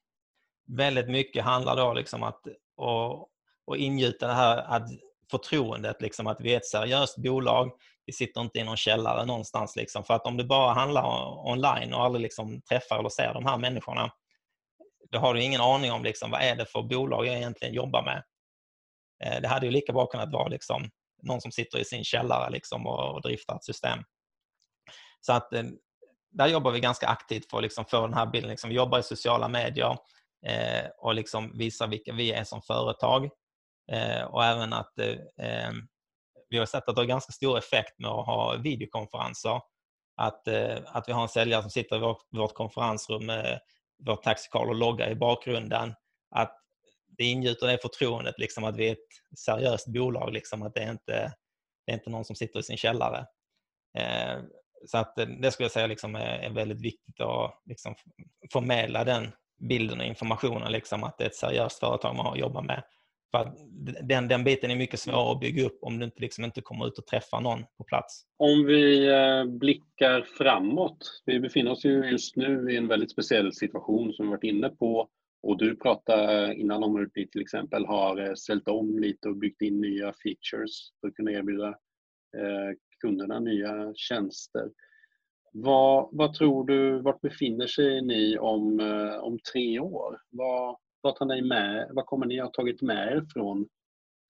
[0.76, 2.40] väldigt mycket handlar då liksom att
[2.76, 3.28] och,
[3.66, 4.88] och ingjuta det här att
[5.30, 7.70] förtroendet, liksom att vi är ett seriöst bolag.
[8.06, 9.76] Vi sitter inte i någon källare någonstans.
[9.76, 10.04] Liksom.
[10.04, 11.04] För att om du bara handlar
[11.50, 14.12] online och aldrig liksom träffar eller ser de här människorna,
[15.10, 18.02] då har du ingen aning om liksom, vad är det för bolag jag egentligen jobbar
[18.02, 18.22] med.
[19.24, 20.90] Eh, det hade ju lika bra kunnat vara liksom,
[21.22, 23.98] någon som sitter i sin källare liksom, och, och driftar ett system.
[25.20, 25.64] Så att eh,
[26.30, 28.50] där jobbar vi ganska aktivt för att liksom få den här bilden.
[28.50, 29.96] Liksom, vi jobbar i sociala medier
[30.46, 33.30] Eh, och liksom visar vilka vi är som företag.
[33.92, 35.88] Eh, och även att eh, ehm,
[36.48, 39.60] vi har sett att det har ganska stor effekt med att ha videokonferenser.
[40.16, 43.60] Att, eh, att vi har en säljare som sitter i vårt, vårt konferensrum med
[44.06, 45.94] vår taxikal och logga i bakgrunden.
[46.30, 46.56] Att
[47.06, 50.32] det ingjuter det förtroendet liksom, att vi är ett seriöst bolag.
[50.32, 51.32] Liksom, att det är inte
[51.86, 53.26] det är inte någon som sitter i sin källare.
[53.98, 54.42] Eh,
[54.86, 57.94] så att eh, det skulle jag säga liksom är, är väldigt viktigt att liksom
[58.52, 62.38] förmedla den bilden och informationen, liksom, att det är ett seriöst företag man har att
[62.38, 62.82] jobba med.
[63.30, 63.52] För
[64.02, 66.86] den, den biten är mycket svårare att bygga upp om du inte, liksom inte kommer
[66.86, 68.22] ut och träffar någon på plats.
[68.36, 71.22] Om vi eh, blickar framåt.
[71.26, 74.68] Vi befinner oss ju just nu i en väldigt speciell situation som vi varit inne
[74.68, 75.08] på.
[75.42, 79.36] Och du pratade innan om hur ni till exempel har eh, ställt om lite och
[79.36, 81.68] byggt in nya features för att kunna erbjuda
[82.36, 84.70] eh, kunderna nya tjänster.
[85.52, 90.20] Vad, vad tror du, vart befinner sig ni om, eh, om tre år?
[90.30, 93.68] Vad, vad, tar ni med, vad kommer ni ha tagit med er från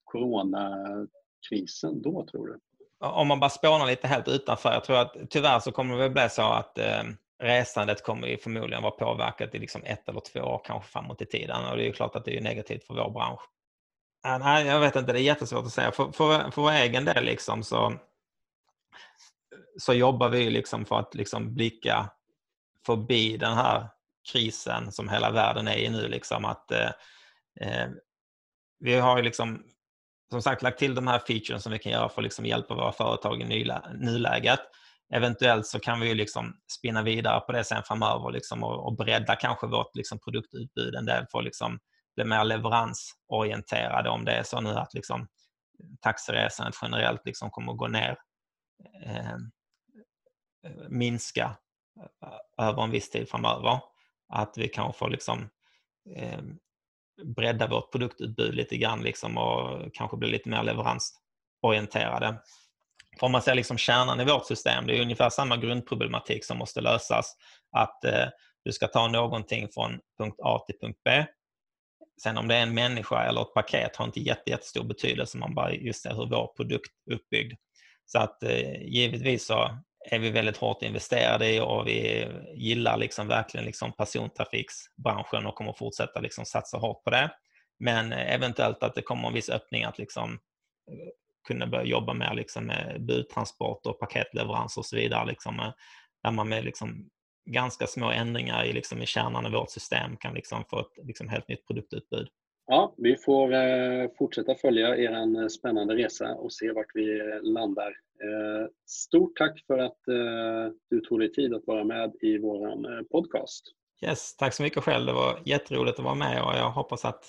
[0.03, 2.59] coronakrisen då, tror du?
[2.99, 4.71] Om man bara spånar lite helt utanför.
[4.71, 7.03] Jag tror att tyvärr så kommer det väl bli så att eh,
[7.43, 11.25] resandet kommer ju förmodligen vara påverkat i liksom ett eller två år kanske framåt i
[11.25, 11.65] tiden.
[11.71, 13.41] Och det är ju klart att det är negativt för vår bransch.
[14.25, 15.91] Äh, nej, jag vet inte, det är jättesvårt att säga.
[15.91, 17.93] För, för, för vår egen del liksom så,
[19.77, 22.09] så jobbar vi liksom för att liksom blicka
[22.85, 23.89] förbi den här
[24.31, 26.07] krisen som hela världen är i nu.
[26.07, 26.91] Liksom, att, eh,
[27.61, 27.89] eh
[28.79, 29.63] vi har liksom,
[30.31, 32.75] som sagt lagt till de här features som vi kan göra för att liksom hjälpa
[32.75, 34.59] våra företag i nuläget.
[35.13, 39.35] Eventuellt så kan vi liksom spinna vidare på det sen framöver liksom, och, och bredda
[39.35, 41.79] kanske vårt liksom, produktutbud en del för att liksom,
[42.15, 45.27] bli mer leveransorienterade om det är så nu att liksom,
[46.01, 48.17] taxiresandet generellt liksom kommer att gå ner,
[49.05, 49.37] eh,
[50.89, 51.57] minska
[52.21, 53.79] eh, över en viss tid framöver.
[54.29, 55.49] Att vi kanske får liksom,
[56.15, 56.41] eh,
[57.23, 62.41] bredda vårt produktutbud lite grann liksom och kanske bli lite mer leveransorienterade.
[63.19, 66.57] För om man ser liksom kärnan i vårt system, det är ungefär samma grundproblematik som
[66.57, 67.35] måste lösas.
[67.71, 68.27] Att eh,
[68.63, 71.25] du ska ta någonting från punkt A till punkt B.
[72.23, 75.73] Sen om det är en människa eller ett paket har inte jättestor betydelse, man bara
[75.73, 77.53] just ser hur vår produkt är uppbyggd.
[78.05, 79.77] Så att eh, givetvis så
[80.09, 85.73] är vi väldigt hårt investerade i och vi gillar liksom verkligen liksom persontrafiksbranschen och kommer
[85.73, 87.31] fortsätta liksom satsa hårt på det.
[87.79, 90.33] Men eventuellt att det kommer en viss öppning att liksom
[90.91, 91.09] eh,
[91.47, 95.25] kunna börja jobba mer liksom med budtransport och paketleverans och så vidare.
[95.25, 95.73] Liksom, eh,
[96.23, 97.09] där man med liksom
[97.45, 101.29] ganska små ändringar i, liksom, i kärnan i vårt system kan liksom få ett liksom,
[101.29, 102.27] helt nytt produktutbud.
[102.71, 107.41] Ja, vi får eh, fortsätta följa er eh, spännande resa och se vart vi eh,
[107.43, 107.93] landar.
[108.85, 109.97] Stort tack för att
[110.89, 113.63] du tog dig tid att vara med i vår podcast.
[114.05, 115.05] Yes, tack så mycket själv.
[115.05, 117.23] Det var jätteroligt att vara med och jag hoppas att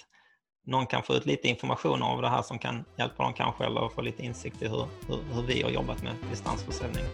[0.66, 3.88] någon kan få ut lite information av det här som kan hjälpa dem kanske eller
[3.88, 7.04] få lite insikt i hur, hur, hur vi har jobbat med distansförsäljning.